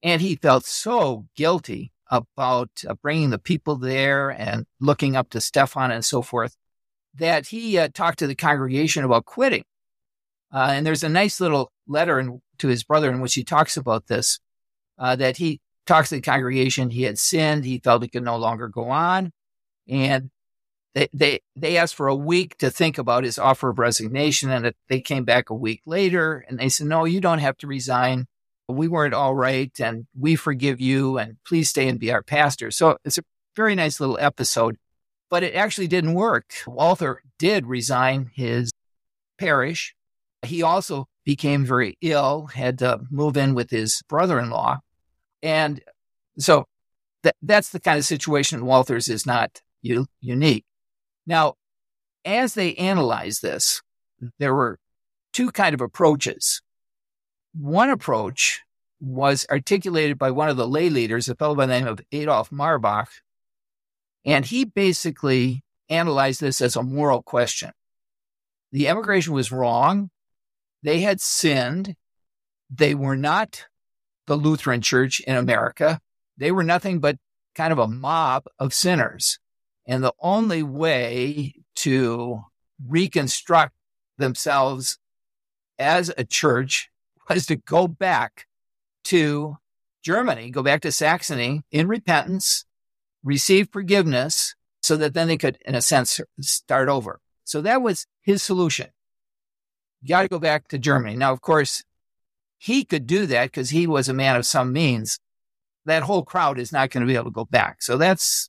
And 0.02 0.20
he 0.20 0.36
felt 0.36 0.64
so 0.64 1.26
guilty 1.36 1.92
about 2.10 2.70
uh, 2.86 2.94
bringing 2.94 3.30
the 3.30 3.38
people 3.38 3.76
there 3.76 4.30
and 4.30 4.66
looking 4.80 5.16
up 5.16 5.30
to 5.30 5.40
Stephan 5.40 5.90
and 5.90 6.04
so 6.04 6.20
forth 6.20 6.56
that 7.14 7.46
he 7.46 7.78
uh, 7.78 7.88
talked 7.92 8.18
to 8.18 8.26
the 8.26 8.34
congregation 8.34 9.04
about 9.04 9.24
quitting. 9.24 9.64
Uh, 10.52 10.68
and 10.72 10.86
there's 10.86 11.04
a 11.04 11.08
nice 11.08 11.40
little 11.40 11.72
letter 11.86 12.18
in, 12.18 12.40
to 12.58 12.68
his 12.68 12.84
brother 12.84 13.10
in 13.10 13.20
which 13.20 13.34
he 13.34 13.44
talks 13.44 13.76
about 13.76 14.06
this, 14.06 14.38
uh, 14.98 15.16
that 15.16 15.38
he 15.38 15.60
talks 15.86 16.10
to 16.10 16.16
the 16.16 16.20
congregation. 16.20 16.90
He 16.90 17.02
had 17.02 17.18
sinned. 17.18 17.64
He 17.64 17.78
felt 17.78 18.02
he 18.02 18.08
could 18.08 18.22
no 18.22 18.36
longer 18.36 18.68
go 18.68 18.90
on. 18.90 19.32
And 19.92 20.30
they, 20.94 21.08
they, 21.12 21.40
they 21.54 21.76
asked 21.76 21.94
for 21.94 22.08
a 22.08 22.14
week 22.14 22.56
to 22.58 22.70
think 22.70 22.96
about 22.96 23.24
his 23.24 23.38
offer 23.38 23.68
of 23.68 23.78
resignation. 23.78 24.50
And 24.50 24.72
they 24.88 25.00
came 25.00 25.24
back 25.24 25.50
a 25.50 25.54
week 25.54 25.82
later 25.86 26.44
and 26.48 26.58
they 26.58 26.70
said, 26.70 26.86
no, 26.86 27.04
you 27.04 27.20
don't 27.20 27.38
have 27.38 27.58
to 27.58 27.66
resign. 27.66 28.26
We 28.68 28.88
weren't 28.88 29.14
all 29.14 29.34
right 29.34 29.70
and 29.78 30.06
we 30.18 30.34
forgive 30.34 30.80
you 30.80 31.18
and 31.18 31.36
please 31.46 31.68
stay 31.68 31.88
and 31.88 32.00
be 32.00 32.10
our 32.10 32.22
pastor. 32.22 32.70
So 32.70 32.96
it's 33.04 33.18
a 33.18 33.22
very 33.54 33.74
nice 33.74 34.00
little 34.00 34.18
episode, 34.18 34.78
but 35.28 35.42
it 35.42 35.54
actually 35.54 35.88
didn't 35.88 36.14
work. 36.14 36.54
Walther 36.66 37.20
did 37.38 37.66
resign 37.66 38.30
his 38.34 38.70
parish. 39.38 39.94
He 40.42 40.62
also 40.62 41.06
became 41.24 41.66
very 41.66 41.98
ill, 42.00 42.46
had 42.46 42.78
to 42.78 43.00
move 43.10 43.36
in 43.36 43.54
with 43.54 43.68
his 43.70 44.02
brother 44.08 44.40
in 44.40 44.48
law. 44.48 44.78
And 45.42 45.82
so 46.38 46.64
that, 47.24 47.36
that's 47.42 47.70
the 47.70 47.80
kind 47.80 47.98
of 47.98 48.04
situation 48.04 48.64
Walther's 48.64 49.08
is 49.08 49.26
not 49.26 49.60
u- 49.82 50.06
unique. 50.20 50.64
Now, 51.26 51.54
as 52.24 52.54
they 52.54 52.74
analyzed 52.74 53.42
this, 53.42 53.82
there 54.38 54.54
were 54.54 54.78
two 55.32 55.50
kind 55.50 55.74
of 55.74 55.80
approaches. 55.80 56.62
One 57.54 57.90
approach 57.90 58.62
was 59.00 59.46
articulated 59.50 60.18
by 60.18 60.30
one 60.30 60.48
of 60.48 60.56
the 60.56 60.66
lay 60.66 60.88
leaders, 60.88 61.28
a 61.28 61.34
fellow 61.34 61.54
by 61.54 61.66
the 61.66 61.72
name 61.72 61.88
of 61.88 62.00
Adolf 62.12 62.50
Marbach, 62.50 63.08
and 64.24 64.44
he 64.44 64.64
basically 64.64 65.64
analyzed 65.88 66.40
this 66.40 66.60
as 66.60 66.76
a 66.76 66.82
moral 66.82 67.22
question. 67.22 67.72
The 68.70 68.88
emigration 68.88 69.34
was 69.34 69.52
wrong. 69.52 70.10
They 70.82 71.00
had 71.00 71.20
sinned. 71.20 71.96
They 72.70 72.94
were 72.94 73.16
not 73.16 73.66
the 74.26 74.36
Lutheran 74.36 74.80
Church 74.80 75.20
in 75.20 75.36
America. 75.36 76.00
They 76.38 76.52
were 76.52 76.62
nothing 76.62 77.00
but 77.00 77.16
kind 77.54 77.72
of 77.72 77.78
a 77.78 77.88
mob 77.88 78.44
of 78.58 78.72
sinners. 78.72 79.38
And 79.92 80.02
the 80.02 80.14
only 80.20 80.62
way 80.62 81.52
to 81.76 82.42
reconstruct 82.88 83.74
themselves 84.16 84.96
as 85.78 86.10
a 86.16 86.24
church 86.24 86.88
was 87.28 87.44
to 87.44 87.56
go 87.56 87.86
back 87.88 88.46
to 89.04 89.58
Germany, 90.02 90.48
go 90.48 90.62
back 90.62 90.80
to 90.80 90.92
Saxony 90.92 91.60
in 91.70 91.88
repentance, 91.88 92.64
receive 93.22 93.68
forgiveness 93.70 94.54
so 94.80 94.96
that 94.96 95.12
then 95.12 95.28
they 95.28 95.36
could, 95.36 95.58
in 95.66 95.74
a 95.74 95.82
sense, 95.82 96.22
start 96.40 96.88
over. 96.88 97.20
So 97.44 97.60
that 97.60 97.82
was 97.82 98.06
his 98.22 98.42
solution. 98.42 98.86
You 100.00 100.08
got 100.08 100.22
to 100.22 100.28
go 100.28 100.38
back 100.38 100.68
to 100.68 100.78
Germany. 100.78 101.16
Now, 101.16 101.34
of 101.34 101.42
course, 101.42 101.84
he 102.56 102.86
could 102.86 103.06
do 103.06 103.26
that 103.26 103.50
because 103.50 103.68
he 103.68 103.86
was 103.86 104.08
a 104.08 104.14
man 104.14 104.36
of 104.36 104.46
some 104.46 104.72
means. 104.72 105.18
That 105.84 106.04
whole 106.04 106.24
crowd 106.24 106.58
is 106.58 106.72
not 106.72 106.88
going 106.88 107.02
to 107.02 107.06
be 107.06 107.16
able 107.16 107.26
to 107.26 107.30
go 107.30 107.44
back. 107.44 107.82
So 107.82 107.98
that's 107.98 108.48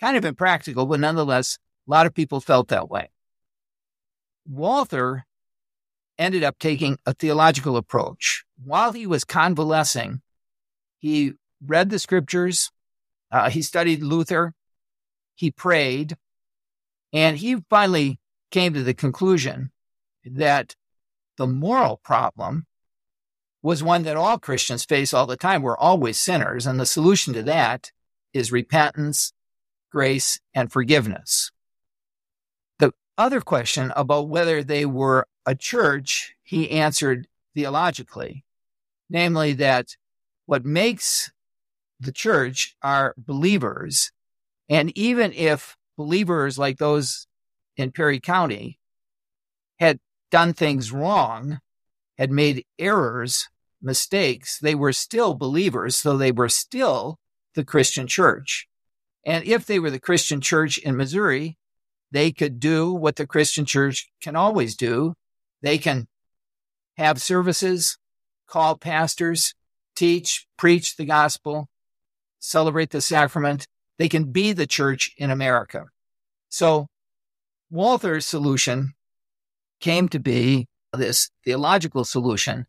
kind 0.00 0.16
of 0.16 0.24
impractical, 0.24 0.86
but 0.86 1.00
nonetheless, 1.00 1.58
a 1.86 1.90
lot 1.90 2.06
of 2.06 2.14
people 2.14 2.40
felt 2.40 2.68
that 2.68 2.88
way. 2.88 3.10
Walther 4.48 5.26
ended 6.18 6.42
up 6.42 6.58
taking 6.58 6.98
a 7.06 7.14
theological 7.14 7.76
approach. 7.76 8.44
While 8.62 8.92
he 8.92 9.06
was 9.06 9.24
convalescing, 9.24 10.20
he 10.98 11.32
read 11.64 11.90
the 11.90 11.98
scriptures, 11.98 12.70
uh, 13.30 13.50
he 13.50 13.62
studied 13.62 14.02
Luther, 14.02 14.54
he 15.34 15.50
prayed, 15.50 16.16
and 17.12 17.38
he 17.38 17.56
finally 17.68 18.18
came 18.50 18.74
to 18.74 18.82
the 18.82 18.94
conclusion 18.94 19.70
that 20.24 20.76
the 21.36 21.46
moral 21.46 21.96
problem 21.96 22.66
was 23.62 23.82
one 23.82 24.02
that 24.02 24.16
all 24.16 24.38
Christians 24.38 24.84
face 24.84 25.14
all 25.14 25.26
the 25.26 25.36
time. 25.36 25.62
We're 25.62 25.76
always 25.76 26.18
sinners. 26.18 26.66
And 26.66 26.78
the 26.78 26.86
solution 26.86 27.32
to 27.34 27.42
that 27.44 27.92
is 28.32 28.52
repentance, 28.52 29.32
grace, 29.90 30.40
and 30.54 30.72
forgiveness. 30.72 31.50
The 32.78 32.92
other 33.18 33.40
question 33.40 33.92
about 33.96 34.28
whether 34.28 34.62
they 34.62 34.86
were 34.86 35.26
a 35.44 35.54
church, 35.54 36.34
he 36.42 36.70
answered 36.70 37.26
theologically, 37.54 38.44
namely 39.08 39.52
that 39.54 39.96
what 40.46 40.64
makes 40.64 41.32
the 41.98 42.12
church 42.12 42.76
are 42.82 43.14
believers. 43.18 44.12
And 44.68 44.96
even 44.96 45.32
if 45.32 45.76
believers 45.96 46.58
like 46.58 46.78
those 46.78 47.26
in 47.76 47.92
Perry 47.92 48.20
County 48.20 48.78
had 49.78 49.98
done 50.30 50.52
things 50.52 50.92
wrong, 50.92 51.60
had 52.16 52.30
made 52.30 52.64
errors, 52.78 53.48
mistakes, 53.82 54.58
they 54.58 54.74
were 54.74 54.92
still 54.92 55.34
believers. 55.34 55.96
So 55.96 56.16
they 56.16 56.32
were 56.32 56.48
still 56.48 57.18
the 57.54 57.64
Christian 57.64 58.06
church. 58.06 58.68
And 59.24 59.44
if 59.44 59.66
they 59.66 59.78
were 59.78 59.90
the 59.90 60.00
Christian 60.00 60.40
church 60.40 60.78
in 60.78 60.96
Missouri, 60.96 61.58
they 62.10 62.32
could 62.32 62.58
do 62.58 62.92
what 62.92 63.16
the 63.16 63.26
Christian 63.26 63.64
church 63.64 64.10
can 64.20 64.34
always 64.36 64.76
do. 64.76 65.14
They 65.62 65.78
can 65.78 66.08
have 66.96 67.20
services, 67.20 67.98
call 68.46 68.76
pastors, 68.76 69.54
teach, 69.94 70.46
preach 70.56 70.96
the 70.96 71.04
gospel, 71.04 71.68
celebrate 72.38 72.90
the 72.90 73.00
sacrament. 73.00 73.66
They 73.98 74.08
can 74.08 74.32
be 74.32 74.52
the 74.52 74.66
church 74.66 75.12
in 75.16 75.30
America. 75.30 75.86
So 76.48 76.86
Walther's 77.70 78.26
solution 78.26 78.94
came 79.80 80.08
to 80.08 80.18
be 80.18 80.66
this 80.92 81.30
theological 81.44 82.04
solution, 82.04 82.66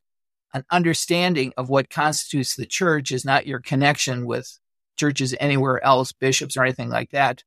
an 0.53 0.63
understanding 0.70 1.53
of 1.58 1.70
what 1.70 1.89
constitutes 1.89 2.55
the 2.55 2.65
church 2.65 3.12
is 3.12 3.25
not 3.25 3.48
your 3.48 3.60
connection 3.60 4.25
with 4.25 4.60
churches 4.98 5.36
anywhere 5.40 5.84
else, 5.84 6.12
bishops 6.12 6.58
or 6.58 6.64
anything 6.64 6.90
like 6.90 7.12
that, 7.12 7.44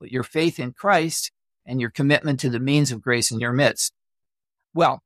but 0.00 0.12
your 0.12 0.22
faith 0.22 0.58
in 0.58 0.72
Christ 0.72 1.32
and 1.66 1.80
your 1.80 1.90
commitment 1.90 2.40
to 2.40 2.50
the 2.50 2.60
means 2.60 2.92
of 2.92 3.02
grace 3.02 3.30
in 3.30 3.40
your 3.40 3.52
midst. 3.52 3.92
Well, 4.74 5.02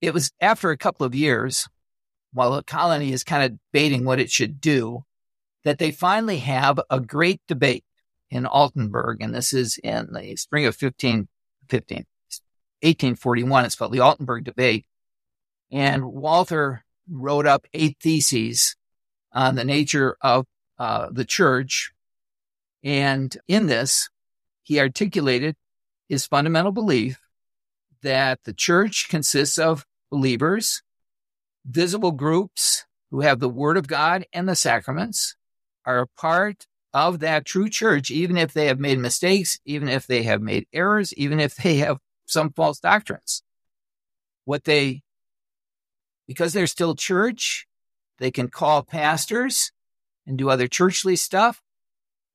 it 0.00 0.12
was 0.12 0.32
after 0.40 0.70
a 0.70 0.78
couple 0.78 1.06
of 1.06 1.14
years, 1.14 1.68
while 2.32 2.52
the 2.52 2.62
colony 2.62 3.12
is 3.12 3.24
kind 3.24 3.44
of 3.44 3.58
debating 3.72 4.04
what 4.04 4.20
it 4.20 4.30
should 4.30 4.60
do, 4.60 5.04
that 5.64 5.78
they 5.78 5.90
finally 5.90 6.38
have 6.38 6.80
a 6.90 6.98
great 6.98 7.40
debate 7.46 7.84
in 8.30 8.44
Altenburg. 8.44 9.18
And 9.20 9.34
this 9.34 9.52
is 9.52 9.78
in 9.78 10.12
the 10.12 10.34
spring 10.36 10.66
of 10.66 10.74
15, 10.74 11.28
15 11.68 12.06
1841. 12.82 13.64
It's 13.64 13.76
called 13.76 13.92
the 13.92 13.98
Altenburg 13.98 14.44
debate. 14.44 14.86
And 15.70 16.04
Walther 16.04 16.84
wrote 17.08 17.46
up 17.46 17.66
eight 17.72 17.96
theses 18.00 18.76
on 19.32 19.54
the 19.54 19.64
nature 19.64 20.16
of 20.20 20.46
uh, 20.82 21.08
the 21.12 21.24
church. 21.24 21.92
And 22.82 23.36
in 23.46 23.66
this, 23.66 24.10
he 24.64 24.80
articulated 24.80 25.54
his 26.08 26.26
fundamental 26.26 26.72
belief 26.72 27.20
that 28.02 28.40
the 28.42 28.52
church 28.52 29.06
consists 29.08 29.60
of 29.60 29.86
believers, 30.10 30.82
visible 31.64 32.10
groups 32.10 32.84
who 33.12 33.20
have 33.20 33.38
the 33.38 33.48
word 33.48 33.76
of 33.76 33.86
God 33.86 34.26
and 34.32 34.48
the 34.48 34.56
sacraments, 34.56 35.36
are 35.84 36.00
a 36.00 36.08
part 36.20 36.66
of 36.92 37.20
that 37.20 37.44
true 37.44 37.68
church, 37.68 38.10
even 38.10 38.36
if 38.36 38.52
they 38.52 38.66
have 38.66 38.80
made 38.80 38.98
mistakes, 38.98 39.60
even 39.64 39.88
if 39.88 40.08
they 40.08 40.24
have 40.24 40.42
made 40.42 40.66
errors, 40.72 41.14
even 41.14 41.38
if 41.38 41.54
they 41.54 41.76
have 41.76 41.98
some 42.26 42.52
false 42.52 42.80
doctrines. 42.80 43.44
What 44.46 44.64
they 44.64 45.02
because 46.26 46.52
they're 46.52 46.66
still 46.66 46.96
church, 46.96 47.68
they 48.18 48.32
can 48.32 48.48
call 48.48 48.82
pastors 48.82 49.70
and 50.26 50.38
do 50.38 50.50
other 50.50 50.68
churchly 50.68 51.16
stuff. 51.16 51.62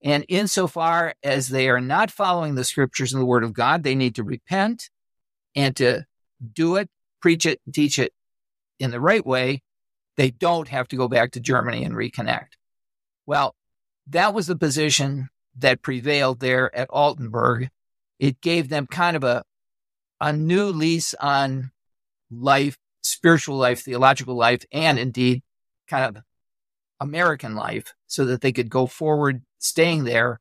And 0.03 0.25
insofar 0.27 1.15
as 1.24 1.50
they 1.50 1.70
are 1.70 1.82
not 1.82 2.12
following 2.12 2.56
the 2.56 2.63
scriptures 2.63 3.13
and 3.13 3.22
the 3.22 3.25
word 3.25 3.44
of 3.44 3.53
God, 3.53 3.84
they 3.84 3.96
need 3.96 4.15
to 4.15 4.24
repent 4.24 4.89
and 5.56 5.75
to 5.77 6.06
do 6.53 6.75
it, 6.75 6.89
preach 7.20 7.46
it, 7.46 7.60
teach 7.74 7.98
it 7.98 8.13
in 8.79 8.91
the 8.91 9.00
right 9.00 9.25
way. 9.25 9.63
They 10.15 10.29
don't 10.32 10.67
have 10.67 10.88
to 10.89 10.96
go 10.96 11.08
back 11.08 11.32
to 11.32 11.39
Germany 11.39 11.84
and 11.84 11.96
reconnect. 11.96 12.50
Well, 13.25 13.56
that 14.08 14.34
was 14.34 14.48
the 14.48 14.56
position 14.56 15.29
that 15.58 15.82
prevailed 15.82 16.39
there 16.39 16.74
at 16.75 16.89
Altenburg. 16.89 17.70
It 18.20 18.41
gave 18.41 18.70
them 18.70 18.88
kind 18.88 19.15
of 19.17 19.24
a, 19.24 19.44
a 20.22 20.34
new 20.34 20.65
lease 20.67 21.13
on 21.15 21.72
life, 22.32 22.77
spiritual 23.01 23.58
life, 23.58 23.82
theological 23.82 24.36
life, 24.36 24.63
and 24.72 24.98
indeed 24.98 25.44
kind 25.88 26.17
of 26.17 26.24
American 27.00 27.56
life 27.56 27.94
so 28.08 28.25
that 28.25 28.42
they 28.42 28.51
could 28.51 28.70
go 28.70 28.88
forward 28.88 29.44
staying 29.60 30.04
there 30.04 30.39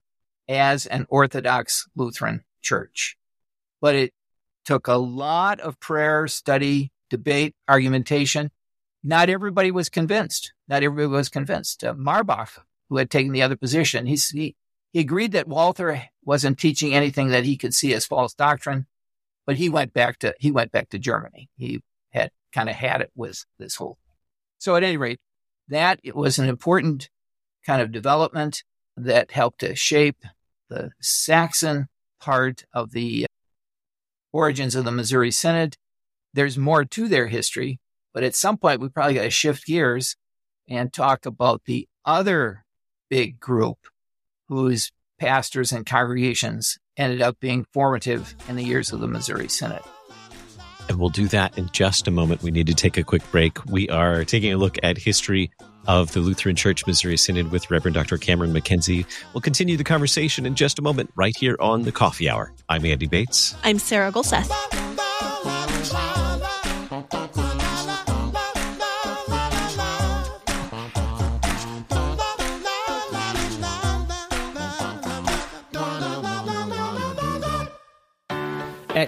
as 0.49 0.87
an 0.87 1.07
Orthodox 1.09 1.87
Lutheran 1.95 2.45
church. 2.63 3.17
But 3.81 3.95
it 3.95 4.13
took 4.65 4.87
a 4.89 4.95
lot 4.95 5.61
of 5.61 5.81
prayer, 5.81 6.27
study, 6.29 6.93
debate, 7.11 7.55
argumentation. 7.69 8.51
Not 9.03 9.29
everybody 9.29 9.71
was 9.71 9.89
convinced. 9.89 10.53
Not 10.69 10.83
everybody 10.83 11.07
was 11.07 11.29
convinced. 11.29 11.85
Uh, 11.85 11.95
Marbach, 11.95 12.59
who 12.89 12.97
had 12.97 13.11
taken 13.11 13.33
the 13.33 13.43
other 13.43 13.57
position, 13.57 14.07
he, 14.07 14.17
he, 14.33 14.57
he 14.93 15.01
agreed 15.01 15.33
that 15.33 15.49
Walther 15.49 16.05
wasn't 16.25 16.59
teaching 16.59 16.95
anything 16.95 17.29
that 17.29 17.45
he 17.45 17.57
could 17.57 17.75
see 17.75 17.95
as 17.95 18.07
false 18.07 18.35
doctrine, 18.35 18.87
but 19.47 19.57
he 19.57 19.69
went 19.69 19.93
back 19.93 20.19
to 20.21 20.35
he 20.41 20.51
went 20.51 20.73
back 20.73 20.89
to 20.91 20.99
Germany. 20.99 21.49
He 21.57 21.83
had 22.11 22.31
kind 22.53 22.69
of 22.69 22.75
had 22.75 23.01
it 23.01 23.13
with 23.15 23.45
this 23.59 23.77
whole. 23.77 23.95
Thing. 23.95 24.15
So 24.59 24.77
at 24.77 24.83
any 24.83 24.97
rate, 24.97 25.21
that 25.68 26.00
it 26.02 26.14
was 26.14 26.38
an 26.38 26.49
important 26.49 27.08
kind 27.64 27.82
of 27.82 27.92
development 27.92 28.62
that 28.96 29.32
helped 29.32 29.61
to 29.61 29.75
shape 29.75 30.18
the 30.68 30.90
Saxon 31.00 31.88
part 32.20 32.64
of 32.73 32.92
the 32.92 33.26
origins 34.32 34.75
of 34.75 34.85
the 34.85 34.92
Missouri 34.92 35.30
Synod. 35.30 35.76
There's 36.35 36.58
more 36.58 36.85
to 36.85 37.08
their 37.08 37.28
history, 37.28 37.80
but 38.12 38.23
at 38.23 38.35
some 38.35 38.56
point 38.56 38.80
we 38.80 38.88
probably 38.88 39.14
got 39.14 39.23
to 39.23 39.30
shift 39.30 39.66
gears 39.66 40.16
and 40.68 40.92
talk 40.92 41.26
about 41.26 41.62
the 41.64 41.88
other 42.04 42.64
big 43.08 43.40
group 43.40 43.78
whose 44.49 44.92
pastors 45.18 45.73
and 45.73 45.87
congregations 45.87 46.78
ended 46.96 47.23
up 47.23 47.38
being 47.40 47.66
formative 47.73 48.35
in 48.49 48.56
the 48.56 48.64
years 48.64 48.92
of 48.92 49.00
the 49.00 49.08
Missouri 49.08 49.49
Synod. 49.49 49.82
And 50.88 50.99
we'll 50.99 51.11
do 51.11 51.28
that 51.28 51.57
in 51.59 51.69
just 51.73 52.07
a 52.07 52.11
moment. 52.11 52.43
We 52.43 52.50
need 52.50 52.66
to 52.69 52.75
take 52.75 52.97
a 52.97 53.02
quick 53.02 53.23
break. 53.31 53.64
We 53.66 53.88
are 53.88 54.25
taking 54.25 54.52
a 54.52 54.57
look 54.57 54.78
at 54.83 54.99
history 54.99 55.50
of 55.87 56.12
the 56.12 56.21
Lutheran 56.21 56.57
Church 56.57 56.87
Missouri 56.87 57.16
Synod 57.16 57.50
with 57.50 57.71
Reverend 57.71 57.95
Dr. 57.95 58.19
Cameron 58.19 58.52
MacKenzie. 58.52 59.07
We'll 59.33 59.40
continue 59.40 59.76
the 59.76 59.85
conversation 59.85 60.47
in 60.47 60.55
just 60.55 60.78
a 60.78 60.83
moment 60.83 61.11
right 61.14 61.37
here 61.37 61.57
on 61.61 61.83
the 61.83 61.93
Coffee 61.93 62.28
Hour. 62.28 62.52
I'm 62.69 62.85
Andy 62.85 63.07
Bates. 63.07 63.55
I'm 63.64 63.78
Sarah 63.78 64.11
Gulseth. 64.12 64.86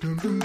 Welcome 0.00 0.38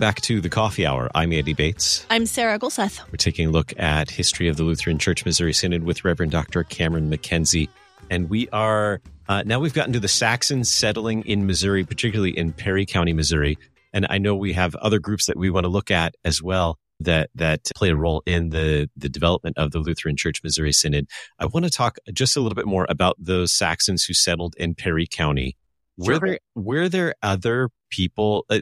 back 0.00 0.20
to 0.22 0.40
the 0.40 0.48
Coffee 0.50 0.84
Hour. 0.84 1.08
I'm 1.14 1.32
Andy 1.32 1.52
Bates. 1.52 2.04
I'm 2.10 2.26
Sarah 2.26 2.58
Gulseth. 2.58 3.00
We're 3.12 3.18
taking 3.18 3.46
a 3.46 3.52
look 3.52 3.72
at 3.78 4.10
history 4.10 4.48
of 4.48 4.56
the 4.56 4.64
Lutheran 4.64 4.98
Church 4.98 5.24
Missouri 5.24 5.52
Synod 5.52 5.84
with 5.84 6.04
Reverend 6.04 6.32
Dr. 6.32 6.64
Cameron 6.64 7.08
MacKenzie. 7.08 7.68
And 8.10 8.28
we 8.28 8.48
are 8.48 9.00
uh, 9.28 9.44
now 9.46 9.60
we've 9.60 9.74
gotten 9.74 9.92
to 9.92 10.00
the 10.00 10.08
Saxons 10.08 10.68
settling 10.68 11.24
in 11.24 11.46
Missouri, 11.46 11.84
particularly 11.84 12.36
in 12.36 12.52
Perry 12.52 12.84
County, 12.84 13.12
Missouri. 13.12 13.58
And 13.92 14.08
I 14.10 14.18
know 14.18 14.34
we 14.34 14.54
have 14.54 14.74
other 14.74 14.98
groups 14.98 15.26
that 15.26 15.36
we 15.36 15.50
want 15.50 15.64
to 15.64 15.70
look 15.70 15.92
at 15.92 16.16
as 16.24 16.42
well 16.42 16.80
that 17.02 17.30
that 17.34 17.70
play 17.74 17.90
a 17.90 17.96
role 17.96 18.22
in 18.26 18.50
the 18.50 18.88
the 18.96 19.08
development 19.08 19.58
of 19.58 19.70
the 19.70 19.78
Lutheran 19.78 20.16
Church 20.16 20.42
Missouri 20.42 20.72
Synod. 20.72 21.08
I 21.38 21.46
want 21.46 21.64
to 21.64 21.70
talk 21.70 21.98
just 22.12 22.36
a 22.36 22.40
little 22.40 22.56
bit 22.56 22.66
more 22.66 22.86
about 22.88 23.16
those 23.18 23.52
Saxons 23.52 24.04
who 24.04 24.14
settled 24.14 24.54
in 24.58 24.74
Perry 24.74 25.06
County. 25.06 25.56
Were 25.96 26.18
there 26.18 26.38
were 26.54 26.88
there 26.88 27.14
other 27.22 27.70
people? 27.90 28.46
Uh, 28.48 28.60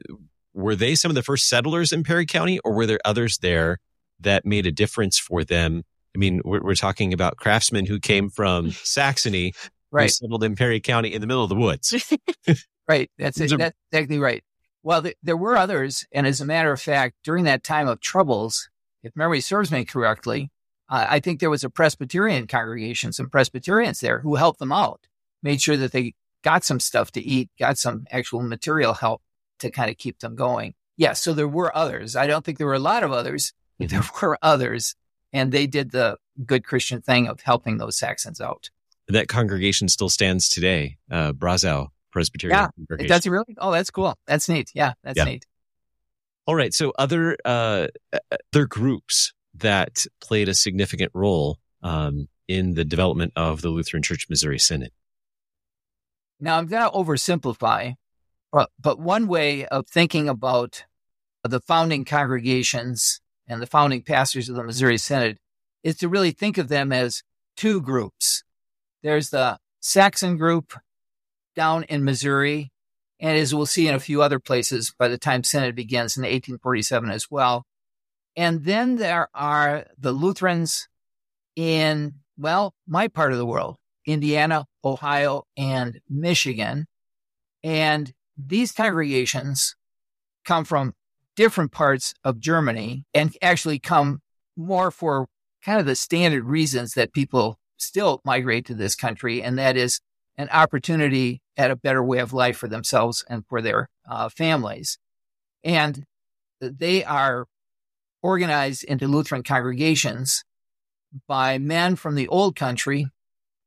were 0.53 0.75
they 0.75 0.95
some 0.95 1.11
of 1.11 1.15
the 1.15 1.23
first 1.23 1.49
settlers 1.49 1.93
in 1.93 2.03
Perry 2.03 2.27
County, 2.27 2.59
or 2.61 2.75
were 2.75 2.87
there 2.87 3.01
others 3.05 3.39
there 3.39 3.79
that 4.21 4.45
made 4.45 4.67
a 4.67 4.73
difference 4.73 5.19
for 5.19 5.45
them? 5.45 5.85
I 6.15 6.19
mean, 6.19 6.41
we're, 6.45 6.61
we're 6.61 6.75
talking 6.75 7.13
about 7.13 7.37
craftsmen 7.37 7.87
who 7.87 8.01
came 8.01 8.31
from 8.31 8.73
Saxony, 8.73 9.53
right. 9.93 10.05
who 10.05 10.09
settled 10.09 10.43
in 10.43 10.57
Perry 10.57 10.81
County 10.81 11.13
in 11.13 11.21
the 11.21 11.27
middle 11.27 11.45
of 11.45 11.49
the 11.49 11.55
woods. 11.55 11.95
right. 12.89 13.11
That's 13.17 13.41
it. 13.41 13.57
That's 13.57 13.77
exactly 13.93 14.19
right. 14.19 14.43
Well, 14.83 15.03
th- 15.03 15.17
there 15.23 15.37
were 15.37 15.57
others. 15.57 16.07
And 16.13 16.27
as 16.27 16.41
a 16.41 16.47
matter 16.47 16.73
of 16.73 16.81
fact, 16.81 17.17
during 17.23 17.45
that 17.45 17.65
time 17.65 17.89
of 17.89 18.01
troubles, 18.01 18.69
if 19.03 19.15
memory 19.15 19.41
serves 19.41 19.71
me 19.71 19.85
correctly, 19.85 20.51
uh, 20.89 21.07
I 21.09 21.21
think 21.21 21.41
there 21.41 21.51
was 21.51 21.65
a 21.65 21.71
Presbyterian 21.71 22.47
congregation, 22.47 23.13
some 23.13 23.31
Presbyterians 23.31 24.01
there 24.01 24.21
who 24.21 24.37
helped 24.37 24.59
them 24.59 24.73
out, 24.73 25.07
made 25.43 25.61
sure 25.61 25.77
that 25.77 25.93
they 25.93 26.15
got 26.43 26.65
some 26.65 26.81
stuff 26.81 27.11
to 27.13 27.23
eat, 27.23 27.51
got 27.59 27.79
some 27.79 28.07
actual 28.11 28.43
material 28.43 28.95
help 28.95 29.23
to 29.59 29.71
kind 29.71 29.91
of 29.91 29.99
keep 29.99 30.21
them 30.21 30.35
going. 30.35 30.75
Yeah. 30.97 31.13
So 31.13 31.33
there 31.33 31.49
were 31.49 31.77
others. 31.77 32.17
I 32.17 32.27
don't 32.27 32.45
think 32.45 32.59
there 32.59 32.67
were 32.67 32.75
a 32.75 32.79
lot 32.79 33.03
of 33.03 33.13
others, 33.13 33.53
there 33.79 34.03
were 34.23 34.39
others. 34.43 34.97
And 35.33 35.53
they 35.53 35.67
did 35.67 35.93
the 35.93 36.17
good 36.45 36.65
Christian 36.65 37.03
thing 37.03 37.29
of 37.29 37.41
helping 37.43 37.79
those 37.79 37.97
Saxons 37.97 38.41
out. 38.41 38.71
That 39.07 39.29
congregation 39.29 39.89
still 39.89 40.09
stands 40.09 40.49
today, 40.49 40.97
uh, 41.11 41.33
Brazeau 41.33 41.91
Presbyterian. 42.11 42.69
Yeah, 42.89 42.97
it 42.99 43.09
does 43.09 43.27
it 43.27 43.31
really? 43.31 43.57
Oh, 43.59 43.71
that's 43.71 43.91
cool. 43.91 44.17
That's 44.27 44.49
neat. 44.49 44.71
Yeah, 44.75 44.95
that's 45.03 45.17
yeah. 45.17 45.25
neat. 45.25 45.47
All 46.47 46.55
right. 46.55 46.75
So 46.75 46.93
other 46.99 47.37
uh, 47.45 47.89
other 48.53 48.67
groups 48.67 49.33
that 49.55 50.07
played 50.21 50.49
a 50.49 50.55
significant 50.55 51.13
role 51.15 51.59
um, 51.83 52.29
in 52.49 52.75
the 52.75 52.85
development 52.85 53.33
of 53.37 53.63
the 53.63 53.69
Lutheran 53.69 54.03
Church 54.03 54.27
Missouri 54.29 54.59
Synod. 54.59 54.91
Now 56.41 56.57
I'm 56.59 56.67
going 56.67 56.83
to 56.83 56.97
oversimplify, 56.97 57.95
but 58.53 58.99
one 58.99 59.27
way 59.27 59.67
of 59.67 59.87
thinking 59.87 60.29
about 60.29 60.85
the 61.45 61.61
founding 61.61 62.05
congregations 62.05 63.21
and 63.47 63.61
the 63.61 63.67
founding 63.67 64.03
pastors 64.03 64.49
of 64.49 64.57
the 64.57 64.65
Missouri 64.65 64.99
Synod 64.99 65.39
is 65.83 65.97
to 65.97 66.09
really 66.09 66.31
think 66.31 66.59
of 66.59 66.69
them 66.69 66.93
as 66.93 67.23
two 67.57 67.81
groups. 67.81 68.43
There's 69.03 69.31
the 69.31 69.59
Saxon 69.81 70.37
group 70.37 70.75
down 71.55 71.85
in 71.85 72.05
Missouri. 72.05 72.71
And 73.19 73.37
as 73.37 73.55
we'll 73.55 73.67
see 73.67 73.87
in 73.87 73.95
a 73.95 74.01
few 74.01 74.23
other 74.23 74.39
places 74.39 74.95
by 74.99 75.09
the 75.09 75.19
time 75.19 75.45
Synod 75.45 75.75
begins 75.75 76.17
in 76.17 76.23
1847 76.23 77.11
as 77.11 77.31
well. 77.31 77.67
And 78.37 78.65
then 78.65 78.97
there 78.97 79.29
are 79.35 79.87
the 79.99 80.13
Lutherans 80.13 80.89
in, 81.57 82.15
well, 82.39 82.75
my 82.87 83.09
part 83.09 83.33
of 83.33 83.39
the 83.39 83.47
world, 83.47 83.77
Indiana, 84.07 84.67
Ohio, 84.85 85.45
and 85.57 86.01
Michigan. 86.09 86.87
And 87.63 88.13
these 88.37 88.73
congregations 88.73 89.77
come 90.45 90.65
from 90.65 90.95
different 91.37 91.73
parts 91.73 92.15
of 92.25 92.41
Germany 92.41 93.05
and 93.13 93.37
actually 93.43 93.79
come 93.79 94.21
more 94.57 94.91
for 94.91 95.27
kind 95.63 95.79
of 95.79 95.87
the 95.87 95.95
standard 95.95 96.45
reasons 96.45 96.95
that 96.95 97.13
people 97.13 97.59
still 97.77 98.21
migrate 98.25 98.67
to 98.67 98.75
this 98.75 98.95
country. 98.95 99.43
And 99.43 99.59
that 99.59 99.77
is 99.77 100.01
an 100.41 100.49
opportunity 100.53 101.43
at 101.59 101.71
a 101.71 101.77
better 101.77 102.03
way 102.03 102.19
of 102.19 102.33
life 102.33 102.57
for 102.57 102.67
themselves 102.67 103.23
and 103.29 103.45
for 103.47 103.61
their 103.61 103.91
uh, 104.09 104.31
families. 104.31 104.97
And 105.63 106.07
they 106.63 107.05
are 107.05 107.45
organized 108.23 108.85
into 108.85 109.07
Lutheran 109.07 109.43
congregations 109.43 110.43
by 111.29 111.59
men 111.59 111.95
from 111.95 112.15
the 112.15 112.27
old 112.29 112.57
country 112.57 113.09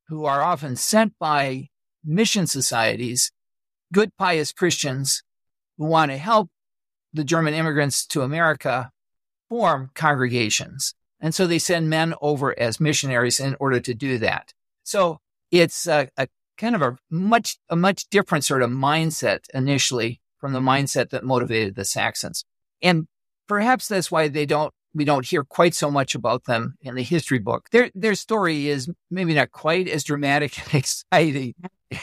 who 0.08 0.26
are 0.26 0.42
often 0.42 0.76
sent 0.76 1.14
by 1.20 1.68
mission 2.04 2.48
societies, 2.48 3.32
good 3.94 4.10
pious 4.18 4.52
Christians 4.52 5.22
who 5.78 5.86
want 5.86 6.10
to 6.10 6.18
help 6.18 6.50
the 7.14 7.24
German 7.24 7.54
immigrants 7.54 8.08
to 8.08 8.24
America 8.24 8.90
form 9.48 9.92
congregations. 9.94 10.96
And 11.22 11.36
so 11.36 11.46
they 11.46 11.60
send 11.60 11.88
men 11.88 12.16
over 12.20 12.58
as 12.60 12.80
missionaries 12.80 13.40
in 13.40 13.56
order 13.60 13.80
to 13.80 13.94
do 13.94 14.18
that. 14.18 14.54
So 14.84 15.20
it's 15.52 15.88
a, 15.88 16.10
a 16.18 16.28
kind 16.63 16.76
of 16.76 16.82
a 16.82 16.97
much, 17.10 17.58
a 17.69 17.76
much 17.76 18.08
different 18.10 18.45
sort 18.45 18.62
of 18.62 18.69
mindset 18.69 19.39
initially 19.54 20.21
from 20.39 20.54
the 20.54 20.62
mindset 20.62 21.10
that 21.10 21.26
motivated 21.26 21.76
the 21.76 21.84
Saxons. 21.84 22.45
And 22.82 23.08
perhaps 23.49 23.89
that's 23.89 24.10
why 24.10 24.30
they 24.30 24.45
don't, 24.45 24.73
we 24.93 25.04
don't 25.04 25.26
hear 25.26 25.43
quite 25.43 25.76
so 25.76 25.91
much 25.91 26.15
about 26.15 26.45
them 26.45 26.76
in 26.82 26.95
the 26.95 27.04
history 27.04 27.39
book. 27.39 27.69
Their, 27.71 27.91
their 27.93 28.15
story 28.15 28.69
is 28.69 28.89
maybe 29.12 29.34
not 29.34 29.52
quite 29.52 29.89
as 29.89 30.06
dramatic 30.06 30.58
and 30.63 30.76
exciting 30.76 31.54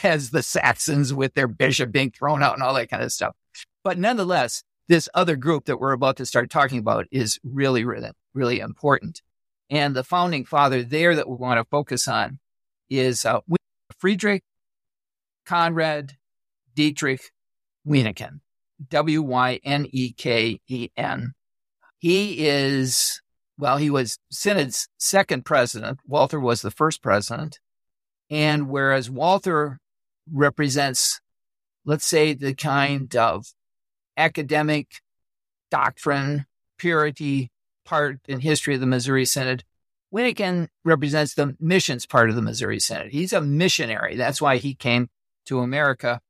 as 0.03 0.29
the 0.29 0.43
Saxons 0.43 1.15
with 1.15 1.33
their 1.33 1.49
bishop 1.49 1.91
being 1.91 2.11
thrown 2.11 2.43
out 2.43 2.53
and 2.53 2.63
all 2.63 2.75
that 2.75 2.91
kind 2.91 3.03
of 3.03 3.13
stuff. 3.13 3.35
But 3.83 3.99
nonetheless, 3.99 4.63
this 4.89 5.09
other 5.15 5.37
group 5.37 5.65
that 5.65 5.81
we're 5.81 5.93
about 5.93 6.19
to 6.19 6.27
start 6.27 6.51
talking 6.51 6.81
about 6.81 7.07
is 7.11 7.39
really, 7.43 7.85
really, 7.85 8.11
really 8.35 8.61
important. 8.61 9.23
And 9.71 9.97
the 9.97 10.05
founding 10.05 10.45
father 10.45 10.83
there 10.83 11.15
that 11.17 11.31
we 11.31 11.37
want 11.37 11.59
to 11.59 11.65
focus 11.71 12.07
on 12.09 12.41
is 12.91 13.25
uh, 13.25 13.41
Friedrich 13.99 14.43
Conrad 15.51 16.13
Dietrich 16.77 17.33
Wyneken, 17.85 18.39
W 18.89 19.21
Y 19.21 19.59
N 19.65 19.85
E 19.91 20.13
K 20.13 20.61
E 20.69 20.91
N. 20.97 21.33
He 21.99 22.47
is, 22.47 23.21
well, 23.59 23.77
he 23.77 23.91
was 23.91 24.17
Synod's 24.31 24.87
second 24.97 25.45
president. 25.45 25.99
Walther 26.07 26.39
was 26.39 26.63
the 26.63 26.71
first 26.71 27.03
president. 27.03 27.59
And 28.31 28.69
whereas 28.69 29.11
Walther 29.11 29.81
represents, 30.33 31.21
let's 31.85 32.07
say, 32.07 32.33
the 32.33 32.55
kind 32.55 33.17
of 33.17 33.47
academic 34.17 34.87
doctrine, 35.69 36.47
purity 36.79 37.51
part 37.85 38.21
in 38.29 38.39
history 38.39 38.75
of 38.75 38.81
the 38.81 38.87
Missouri 38.87 39.25
Synod. 39.25 39.65
Wyneken 40.15 40.69
represents 40.85 41.35
the 41.35 41.57
missions 41.59 42.07
part 42.07 42.31
of 42.31 42.37
the 42.37 42.43
Missouri 42.43 42.79
Synod. 42.79 43.11
He's 43.11 43.33
a 43.33 43.41
missionary. 43.41 44.15
That's 44.15 44.41
why 44.41 44.59
he 44.59 44.77
came 44.77 45.09
to 45.51 45.61
America 45.61 46.21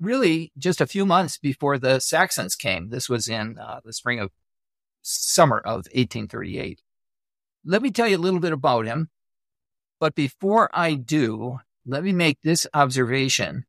really 0.00 0.52
just 0.56 0.80
a 0.80 0.86
few 0.86 1.04
months 1.04 1.36
before 1.36 1.78
the 1.78 1.98
Saxons 1.98 2.54
came. 2.54 2.90
This 2.90 3.08
was 3.08 3.28
in 3.28 3.58
uh, 3.58 3.80
the 3.84 3.92
spring 3.92 4.20
of 4.20 4.30
summer 5.02 5.58
of 5.58 5.86
1838. 5.92 6.80
Let 7.64 7.82
me 7.82 7.90
tell 7.90 8.06
you 8.06 8.16
a 8.16 8.18
little 8.18 8.40
bit 8.40 8.52
about 8.52 8.86
him. 8.86 9.10
But 10.00 10.14
before 10.14 10.70
I 10.72 10.94
do, 10.94 11.58
let 11.84 12.04
me 12.04 12.12
make 12.12 12.38
this 12.42 12.66
observation 12.72 13.64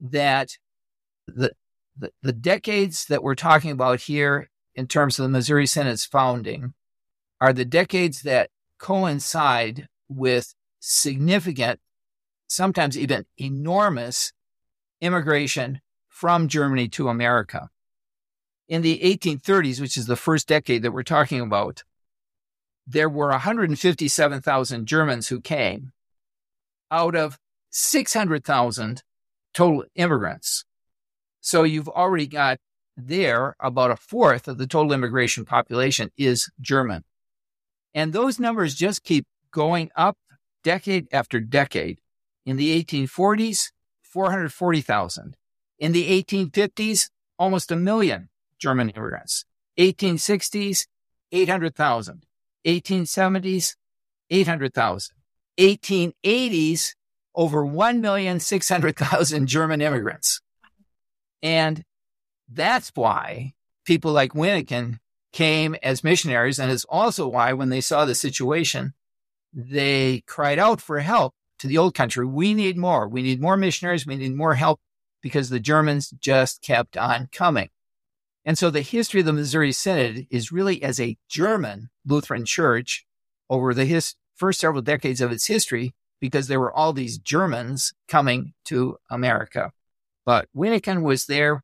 that 0.00 0.56
the, 1.28 1.52
the, 1.96 2.10
the 2.22 2.32
decades 2.32 3.04
that 3.06 3.22
we're 3.22 3.36
talking 3.36 3.70
about 3.70 4.00
here 4.00 4.50
in 4.74 4.88
terms 4.88 5.18
of 5.18 5.22
the 5.22 5.28
Missouri 5.28 5.66
Synod's 5.66 6.04
founding 6.04 6.74
are 7.40 7.52
the 7.52 7.64
decades 7.64 8.22
that 8.22 8.50
coincide 8.78 9.86
with 10.08 10.54
significant, 10.80 11.78
sometimes 12.48 12.98
even 12.98 13.26
enormous 13.38 14.32
immigration 15.00 15.80
from 16.08 16.48
Germany 16.48 16.88
to 16.88 17.08
America. 17.08 17.70
In 18.68 18.82
the 18.82 19.00
1830s, 19.02 19.80
which 19.80 19.96
is 19.96 20.06
the 20.06 20.16
first 20.16 20.46
decade 20.46 20.82
that 20.82 20.92
we're 20.92 21.02
talking 21.02 21.40
about, 21.40 21.82
there 22.86 23.08
were 23.08 23.30
157,000 23.30 24.86
Germans 24.86 25.28
who 25.28 25.40
came 25.40 25.92
out 26.90 27.14
of 27.14 27.38
600,000 27.70 29.02
total 29.54 29.84
immigrants. 29.94 30.64
So 31.40 31.62
you've 31.62 31.88
already 31.88 32.26
got 32.26 32.58
there 32.96 33.56
about 33.60 33.90
a 33.90 33.96
fourth 33.96 34.48
of 34.48 34.58
the 34.58 34.66
total 34.66 34.92
immigration 34.92 35.44
population 35.44 36.10
is 36.16 36.50
German. 36.60 37.04
And 37.94 38.12
those 38.12 38.38
numbers 38.38 38.74
just 38.74 39.04
keep 39.04 39.26
going 39.50 39.90
up 39.96 40.16
decade 40.62 41.08
after 41.12 41.40
decade. 41.40 42.00
In 42.44 42.56
the 42.56 42.82
1840s, 42.82 43.70
440,000. 44.10 45.36
In 45.78 45.92
the 45.92 46.22
1850s, 46.22 47.10
almost 47.38 47.70
a 47.70 47.76
million 47.76 48.28
German 48.58 48.90
immigrants. 48.90 49.44
1860s, 49.78 50.86
800,000. 51.32 52.26
1870s, 52.66 53.76
800,000. 54.28 55.16
1880s, 55.58 56.94
over 57.34 57.64
1,600,000 57.64 59.46
German 59.46 59.80
immigrants. 59.80 60.40
And 61.42 61.84
that's 62.48 62.90
why 62.94 63.54
people 63.84 64.12
like 64.12 64.32
Wyneken 64.32 64.98
came 65.32 65.76
as 65.82 66.04
missionaries. 66.04 66.58
And 66.58 66.70
it's 66.70 66.84
also 66.84 67.28
why 67.28 67.52
when 67.52 67.68
they 67.68 67.80
saw 67.80 68.04
the 68.04 68.14
situation, 68.14 68.94
they 69.52 70.22
cried 70.26 70.58
out 70.58 70.80
for 70.80 70.98
help 71.00 71.34
to 71.60 71.66
the 71.66 71.78
old 71.78 71.94
country. 71.94 72.26
We 72.26 72.54
need 72.54 72.76
more. 72.76 73.08
We 73.08 73.22
need 73.22 73.40
more 73.40 73.56
missionaries. 73.56 74.06
We 74.06 74.16
need 74.16 74.34
more 74.34 74.54
help 74.54 74.80
because 75.22 75.48
the 75.48 75.60
Germans 75.60 76.10
just 76.20 76.62
kept 76.62 76.96
on 76.96 77.28
coming. 77.32 77.68
And 78.44 78.58
so 78.58 78.70
the 78.70 78.80
history 78.80 79.20
of 79.20 79.26
the 79.26 79.32
Missouri 79.32 79.70
Synod 79.70 80.26
is 80.30 80.50
really 80.50 80.82
as 80.82 80.98
a 80.98 81.18
German 81.28 81.90
Lutheran 82.06 82.44
church 82.44 83.04
over 83.48 83.74
the 83.74 83.84
his, 83.84 84.14
first 84.34 84.60
several 84.60 84.80
decades 84.80 85.20
of 85.20 85.30
its 85.30 85.46
history 85.46 85.94
because 86.20 86.48
there 86.48 86.60
were 86.60 86.72
all 86.72 86.92
these 86.92 87.18
Germans 87.18 87.92
coming 88.08 88.54
to 88.64 88.96
America. 89.10 89.72
But 90.24 90.48
Wyneken 90.56 91.02
was 91.02 91.26
there 91.26 91.62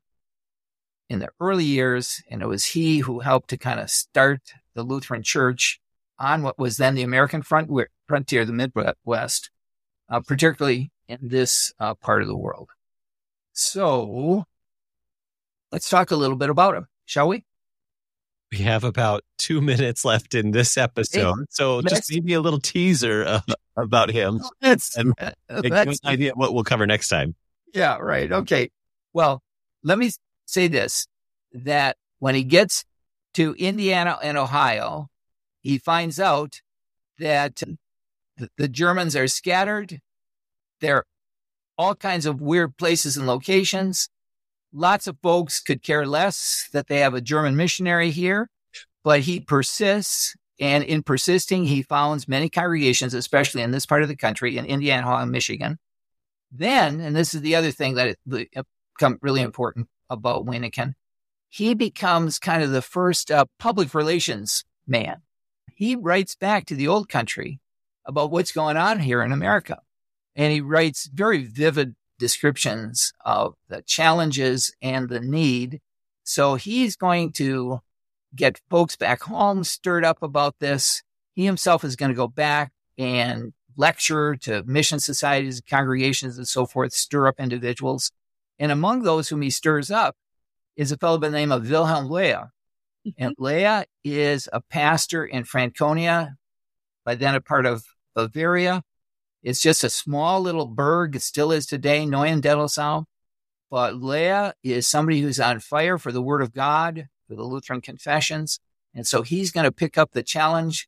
in 1.09 1.19
the 1.19 1.29
early 1.39 1.63
years, 1.63 2.21
and 2.29 2.41
it 2.41 2.47
was 2.47 2.65
he 2.65 2.99
who 2.99 3.21
helped 3.21 3.49
to 3.49 3.57
kind 3.57 3.79
of 3.79 3.89
start 3.89 4.41
the 4.75 4.83
Lutheran 4.83 5.23
Church 5.23 5.79
on 6.19 6.43
what 6.43 6.59
was 6.59 6.77
then 6.77 6.95
the 6.95 7.03
American 7.03 7.41
front, 7.41 7.71
frontier, 8.07 8.45
the 8.45 8.53
Midwest, 8.53 9.49
uh, 10.09 10.19
particularly 10.21 10.91
in 11.07 11.19
this 11.21 11.73
uh, 11.79 11.95
part 11.95 12.21
of 12.21 12.27
the 12.27 12.37
world. 12.37 12.69
So 13.53 14.45
let's 15.71 15.89
talk 15.89 16.11
a 16.11 16.15
little 16.15 16.37
bit 16.37 16.49
about 16.49 16.75
him, 16.75 16.87
shall 17.05 17.27
we? 17.27 17.43
We 18.51 18.59
have 18.59 18.83
about 18.83 19.23
two 19.37 19.59
minutes 19.59 20.05
left 20.05 20.33
in 20.33 20.51
this 20.51 20.77
episode. 20.77 21.45
so 21.49 21.81
just 21.81 22.11
maybe 22.11 22.33
a 22.33 22.39
little 22.39 22.59
teaser 22.59 23.25
uh, 23.25 23.41
about 23.77 24.09
him. 24.09 24.41
That's, 24.61 24.95
and 24.95 25.13
that's 25.49 25.99
an 26.03 26.09
idea 26.09 26.31
what 26.33 26.53
we'll 26.53 26.63
cover 26.63 26.87
next 26.87 27.09
time. 27.09 27.35
Yeah, 27.73 27.97
right. 27.97 28.31
Okay. 28.31 28.69
Well, 29.13 29.41
let 29.83 29.97
me 29.97 30.11
say 30.45 30.67
this 30.67 31.07
that 31.51 31.97
when 32.19 32.35
he 32.35 32.43
gets 32.43 32.85
to 33.33 33.53
Indiana 33.55 34.17
and 34.23 34.37
Ohio, 34.37 35.09
he 35.61 35.77
finds 35.77 36.19
out 36.19 36.61
that 37.19 37.63
the 38.57 38.67
Germans 38.67 39.15
are 39.15 39.27
scattered. 39.27 39.99
They're 40.81 41.05
all 41.77 41.95
kinds 41.95 42.25
of 42.25 42.41
weird 42.41 42.77
places 42.77 43.17
and 43.17 43.27
locations. 43.27 44.09
Lots 44.73 45.07
of 45.07 45.17
folks 45.23 45.59
could 45.59 45.83
care 45.83 46.05
less 46.05 46.67
that 46.73 46.87
they 46.87 46.99
have 46.99 47.13
a 47.13 47.21
German 47.21 47.55
missionary 47.55 48.11
here, 48.11 48.49
but 49.03 49.21
he 49.21 49.39
persists. 49.39 50.35
And 50.59 50.83
in 50.83 51.03
persisting, 51.03 51.65
he 51.65 51.83
founds 51.83 52.27
many 52.27 52.49
congregations, 52.49 53.13
especially 53.13 53.61
in 53.61 53.71
this 53.71 53.85
part 53.85 54.01
of 54.01 54.07
the 54.07 54.15
country, 54.15 54.57
in 54.57 54.65
Indiana, 54.65 55.07
and 55.17 55.31
Michigan. 55.31 55.77
Then, 56.51 56.99
and 56.99 57.15
this 57.15 57.33
is 57.35 57.41
the 57.41 57.55
other 57.55 57.71
thing 57.71 57.93
that 57.95 58.15
is 58.25 59.17
really 59.21 59.41
important 59.41 59.87
about 60.09 60.45
Wyneken, 60.45 60.93
he 61.49 61.73
becomes 61.75 62.39
kind 62.39 62.63
of 62.63 62.71
the 62.71 62.81
first 62.81 63.29
uh, 63.29 63.45
public 63.59 63.93
relations 63.93 64.63
man. 64.87 65.21
He 65.75 65.95
writes 65.95 66.35
back 66.35 66.65
to 66.65 66.75
the 66.75 66.87
old 66.87 67.07
country 67.07 67.59
about 68.07 68.31
what's 68.31 68.51
going 68.51 68.77
on 68.77 68.99
here 68.99 69.21
in 69.21 69.31
America. 69.31 69.79
And 70.35 70.51
he 70.51 70.61
writes 70.61 71.09
very 71.13 71.43
vivid 71.43 71.95
descriptions 72.17 73.13
of 73.23 73.53
the 73.67 73.83
challenges 73.83 74.73
and 74.81 75.09
the 75.09 75.19
need. 75.19 75.81
So 76.23 76.55
he's 76.55 76.95
going 76.95 77.33
to 77.33 77.79
get 78.35 78.61
folks 78.69 78.95
back 78.95 79.23
home 79.23 79.63
stirred 79.63 80.05
up 80.05 80.23
about 80.23 80.55
this. 80.59 81.03
He 81.33 81.45
himself 81.45 81.83
is 81.83 81.95
going 81.95 82.11
to 82.11 82.15
go 82.15 82.27
back 82.27 82.71
and 82.97 83.53
lecture 83.75 84.35
to 84.35 84.63
mission 84.63 84.99
societies, 84.99 85.61
congregations, 85.69 86.37
and 86.37 86.47
so 86.47 86.65
forth, 86.65 86.93
stir 86.93 87.27
up 87.27 87.39
individuals. 87.39 88.11
And 88.57 88.71
among 88.71 89.03
those 89.03 89.29
whom 89.29 89.41
he 89.41 89.51
stirs 89.51 89.91
up 89.91 90.15
is 90.75 90.91
a 90.91 90.97
fellow 90.97 91.17
by 91.17 91.29
the 91.29 91.37
name 91.37 91.51
of 91.51 91.69
Wilhelm 91.69 92.07
Löhe. 92.07 92.49
Mm-hmm. 93.07 93.09
And 93.17 93.37
Löhe 93.37 93.85
is 94.03 94.49
a 94.51 94.61
pastor 94.61 95.25
in 95.25 95.43
Franconia, 95.43 96.35
by 97.05 97.15
then 97.15 97.35
a 97.35 97.41
part 97.41 97.65
of 97.65 97.83
Bavaria. 98.17 98.81
It's 99.43 99.61
just 99.61 99.83
a 99.83 99.91
small 99.91 100.41
little 100.41 100.65
burg. 100.65 101.15
It 101.15 101.21
still 101.21 101.51
is 101.51 101.67
today, 101.67 102.03
Neuendettelsau. 102.03 103.05
But 103.69 103.93
Löhe 103.93 104.53
is 104.63 104.87
somebody 104.87 105.21
who's 105.21 105.39
on 105.39 105.59
fire 105.59 105.99
for 105.99 106.11
the 106.11 106.21
word 106.21 106.41
of 106.41 106.51
God, 106.51 107.07
for 107.27 107.35
the 107.35 107.43
Lutheran 107.43 107.79
confessions. 107.79 108.59
And 108.95 109.05
so 109.05 109.21
he's 109.21 109.51
going 109.51 109.65
to 109.65 109.71
pick 109.71 109.99
up 109.99 110.13
the 110.13 110.23
challenge 110.23 110.87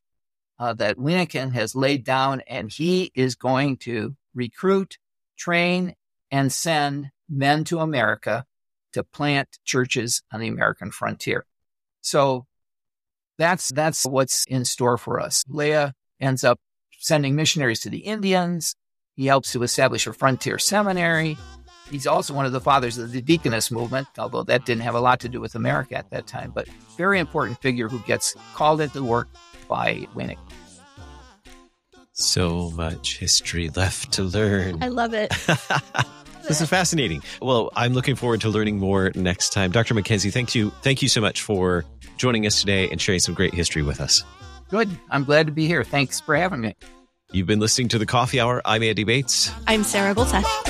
uh, 0.58 0.74
that 0.74 0.98
Wyneken 0.98 1.52
has 1.52 1.76
laid 1.76 2.04
down, 2.04 2.42
and 2.48 2.72
he 2.72 3.12
is 3.14 3.36
going 3.36 3.76
to 3.78 4.16
recruit, 4.34 4.98
train, 5.38 5.94
and 6.32 6.52
send 6.52 7.10
men 7.28 7.62
to 7.64 7.78
America 7.78 8.44
to 8.92 9.04
plant 9.04 9.58
churches 9.64 10.22
on 10.32 10.40
the 10.40 10.48
American 10.48 10.90
frontier. 10.90 11.46
So 12.00 12.46
that's 13.38 13.68
that's 13.68 14.04
what's 14.04 14.44
in 14.46 14.64
store 14.64 14.98
for 14.98 15.20
us. 15.20 15.44
Löhe 15.48 15.92
ends 16.20 16.42
up 16.42 16.58
sending 17.00 17.34
missionaries 17.34 17.80
to 17.80 17.90
the 17.90 17.98
Indians. 17.98 18.76
He 19.16 19.26
helps 19.26 19.52
to 19.52 19.62
establish 19.62 20.06
a 20.06 20.12
frontier 20.12 20.58
seminary. 20.58 21.36
He's 21.90 22.06
also 22.06 22.32
one 22.32 22.46
of 22.46 22.52
the 22.52 22.60
fathers 22.60 22.98
of 22.98 23.10
the 23.10 23.20
deaconess 23.20 23.70
movement, 23.70 24.06
although 24.16 24.44
that 24.44 24.64
didn't 24.64 24.82
have 24.82 24.94
a 24.94 25.00
lot 25.00 25.18
to 25.20 25.28
do 25.28 25.40
with 25.40 25.56
America 25.56 25.96
at 25.96 26.10
that 26.10 26.28
time, 26.28 26.52
but 26.54 26.68
very 26.96 27.18
important 27.18 27.60
figure 27.60 27.88
who 27.88 27.98
gets 28.00 28.36
called 28.54 28.80
into 28.80 29.02
work 29.02 29.28
by 29.68 30.06
Wyneken. 30.14 30.38
So 32.12 32.70
much 32.72 33.18
history 33.18 33.70
left 33.70 34.12
to 34.12 34.22
learn. 34.22 34.82
I 34.82 34.88
love 34.88 35.14
it. 35.14 35.30
this 36.46 36.60
is 36.60 36.68
fascinating. 36.68 37.22
Well, 37.40 37.70
I'm 37.74 37.94
looking 37.94 38.14
forward 38.14 38.42
to 38.42 38.50
learning 38.50 38.78
more 38.78 39.10
next 39.14 39.52
time. 39.52 39.70
Dr. 39.72 39.94
MacKenzie, 39.94 40.32
thank 40.32 40.54
you. 40.54 40.70
Thank 40.82 41.02
you 41.02 41.08
so 41.08 41.20
much 41.20 41.42
for 41.42 41.84
joining 42.18 42.46
us 42.46 42.60
today 42.60 42.88
and 42.90 43.00
sharing 43.00 43.20
some 43.20 43.34
great 43.34 43.54
history 43.54 43.82
with 43.82 44.00
us. 44.00 44.22
Good. 44.70 44.88
I'm 45.10 45.24
glad 45.24 45.46
to 45.46 45.52
be 45.52 45.66
here. 45.66 45.84
Thanks 45.84 46.20
for 46.20 46.36
having 46.36 46.60
me. 46.60 46.74
You've 47.32 47.46
been 47.46 47.60
listening 47.60 47.88
to 47.88 47.98
the 47.98 48.06
Coffee 48.06 48.40
Hour. 48.40 48.62
I'm 48.64 48.82
Andy 48.82 49.04
Bates. 49.04 49.52
I'm 49.66 49.84
Sarah 49.84 50.14
Gulseth. 50.14 50.69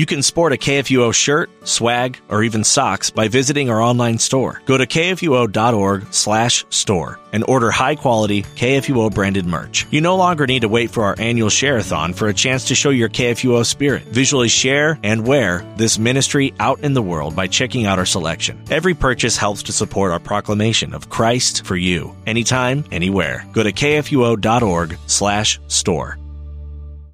You 0.00 0.06
can 0.06 0.22
sport 0.22 0.54
a 0.54 0.56
KFUO 0.56 1.12
shirt, 1.12 1.50
swag, 1.68 2.18
or 2.30 2.42
even 2.42 2.64
socks 2.64 3.10
by 3.10 3.28
visiting 3.28 3.68
our 3.68 3.82
online 3.82 4.16
store. 4.16 4.62
Go 4.64 4.78
to 4.78 4.86
kfuo.org 4.86 6.06
slash 6.10 6.64
store 6.70 7.20
and 7.34 7.44
order 7.46 7.70
high 7.70 7.96
quality 7.96 8.44
KFUO 8.44 9.12
branded 9.12 9.44
merch. 9.44 9.86
You 9.90 10.00
no 10.00 10.16
longer 10.16 10.46
need 10.46 10.60
to 10.60 10.70
wait 10.70 10.90
for 10.90 11.04
our 11.04 11.16
annual 11.18 11.50
shareathon 11.50 12.14
for 12.14 12.28
a 12.28 12.32
chance 12.32 12.68
to 12.68 12.74
show 12.74 12.88
your 12.88 13.10
KFUO 13.10 13.66
spirit. 13.66 14.04
Visually 14.04 14.48
share 14.48 14.98
and 15.02 15.26
wear 15.26 15.70
this 15.76 15.98
ministry 15.98 16.54
out 16.58 16.80
in 16.80 16.94
the 16.94 17.02
world 17.02 17.36
by 17.36 17.46
checking 17.46 17.84
out 17.84 17.98
our 17.98 18.06
selection. 18.06 18.58
Every 18.70 18.94
purchase 18.94 19.36
helps 19.36 19.64
to 19.64 19.72
support 19.72 20.12
our 20.12 20.18
proclamation 20.18 20.94
of 20.94 21.10
Christ 21.10 21.66
for 21.66 21.76
you, 21.76 22.16
anytime, 22.26 22.86
anywhere. 22.90 23.44
Go 23.52 23.62
to 23.62 23.72
kfuo.org 23.72 24.96
slash 25.06 25.60
store. 25.68 26.16